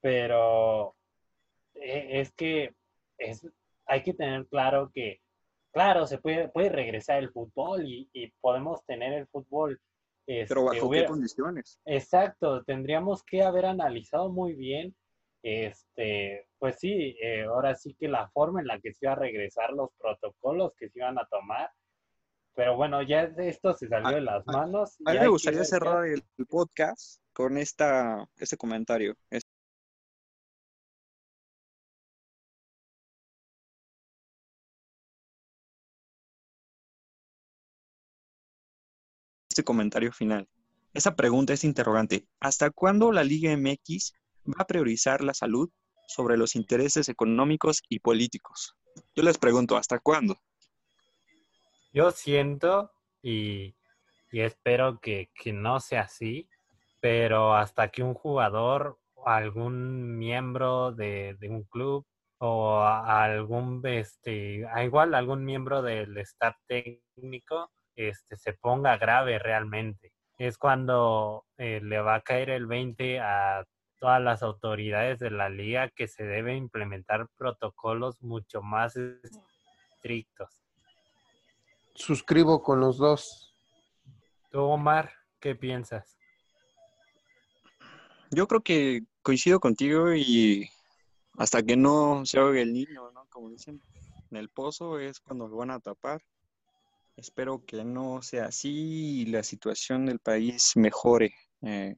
[0.00, 0.94] Pero
[1.74, 2.74] e, es que
[3.18, 3.46] es,
[3.86, 5.20] hay que tener claro que,
[5.72, 9.80] claro, se puede, puede regresar el fútbol y, podemos tener el fútbol.
[10.26, 11.80] pero bajo este, qué condiciones.
[11.84, 14.94] Exacto, tendríamos que haber analizado muy bien
[15.48, 19.14] este, pues sí, eh, ahora sí que la forma en la que se iba a
[19.14, 21.70] regresar los protocolos que se iban a tomar,
[22.56, 24.96] pero bueno, ya esto se salió de las manos.
[25.04, 29.14] A mí me gustaría cerrar el, podcast con esta, este comentario.
[29.30, 29.46] Este
[39.62, 40.48] comentario final.
[40.94, 42.26] Esa pregunta es interrogante.
[42.40, 44.14] ¿Hasta cuándo la Liga MX
[44.46, 45.70] va a priorizar la salud
[46.08, 48.76] sobre los intereses económicos y políticos.
[49.14, 50.40] Yo les pregunto, ¿hasta cuándo?
[51.96, 52.92] Yo siento
[53.22, 53.74] y,
[54.30, 56.46] espero que, no sea así,
[57.00, 62.04] pero hasta que un jugador algún miembro de, un club
[62.36, 70.12] o algún, este, igual algún miembro del staff técnico este, se ponga grave realmente.
[70.36, 73.64] Es cuando eh, le va a caer el 20 a
[73.98, 80.65] todas las autoridades de la liga que se debe implementar protocolos mucho más estrictos.
[81.96, 83.54] Suscribo con los dos.
[84.50, 86.16] ¿Tú, Omar, qué piensas?
[88.30, 90.68] Yo creo que coincido contigo y
[91.38, 93.26] hasta que no se ahogue el niño, ¿no?
[93.28, 93.80] Como dicen,
[94.30, 96.22] en el pozo es cuando lo van a tapar.
[97.16, 101.34] Espero que no sea así y la situación del país mejore.
[101.62, 101.96] Eh,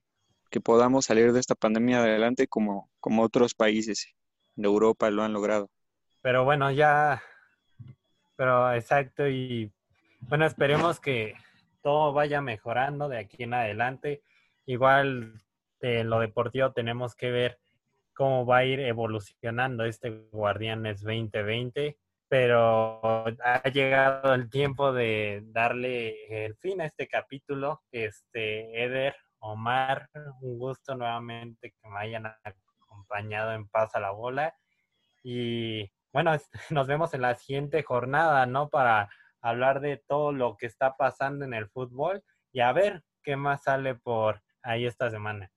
[0.51, 4.15] que podamos salir de esta pandemia adelante como, como otros países
[4.55, 5.71] de Europa lo han logrado.
[6.23, 7.23] Pero bueno, ya,
[8.37, 9.73] pero exacto, y
[10.21, 11.35] bueno, esperemos que
[11.83, 14.23] todo vaya mejorando de aquí en adelante.
[14.67, 15.41] Igual
[15.81, 17.59] en lo deportivo tenemos que ver
[18.15, 21.97] cómo va a ir evolucionando este Guardianes 2020,
[22.29, 27.83] pero ha llegado el tiempo de darle el fin a este capítulo.
[27.93, 34.53] Este, Eder, Omar, un gusto nuevamente que me hayan acompañado en Paz a la Bola.
[35.23, 36.33] Y bueno,
[36.71, 38.69] nos vemos en la siguiente jornada, ¿no?
[38.69, 39.09] Para
[39.41, 43.65] hablar de todo lo que está pasando en el fútbol y a ver qué más
[43.65, 45.51] sale por ahí esta semana.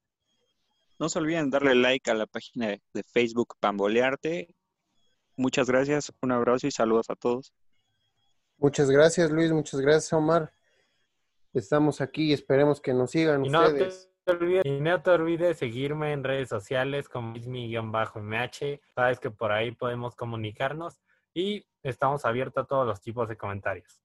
[0.99, 4.55] No se olviden darle like a la página de Facebook Pambolearte.
[5.35, 7.53] Muchas gracias, un abrazo y saludos a todos.
[8.57, 10.53] Muchas gracias Luis, muchas gracias Omar
[11.53, 14.09] estamos aquí y esperemos que nos sigan y ustedes.
[14.27, 18.79] No olvides, y no te olvides seguirme en redes sociales como ismi-mh.
[18.93, 21.01] Sabes que por ahí podemos comunicarnos
[21.33, 24.01] y estamos abiertos a todos los tipos de comentarios.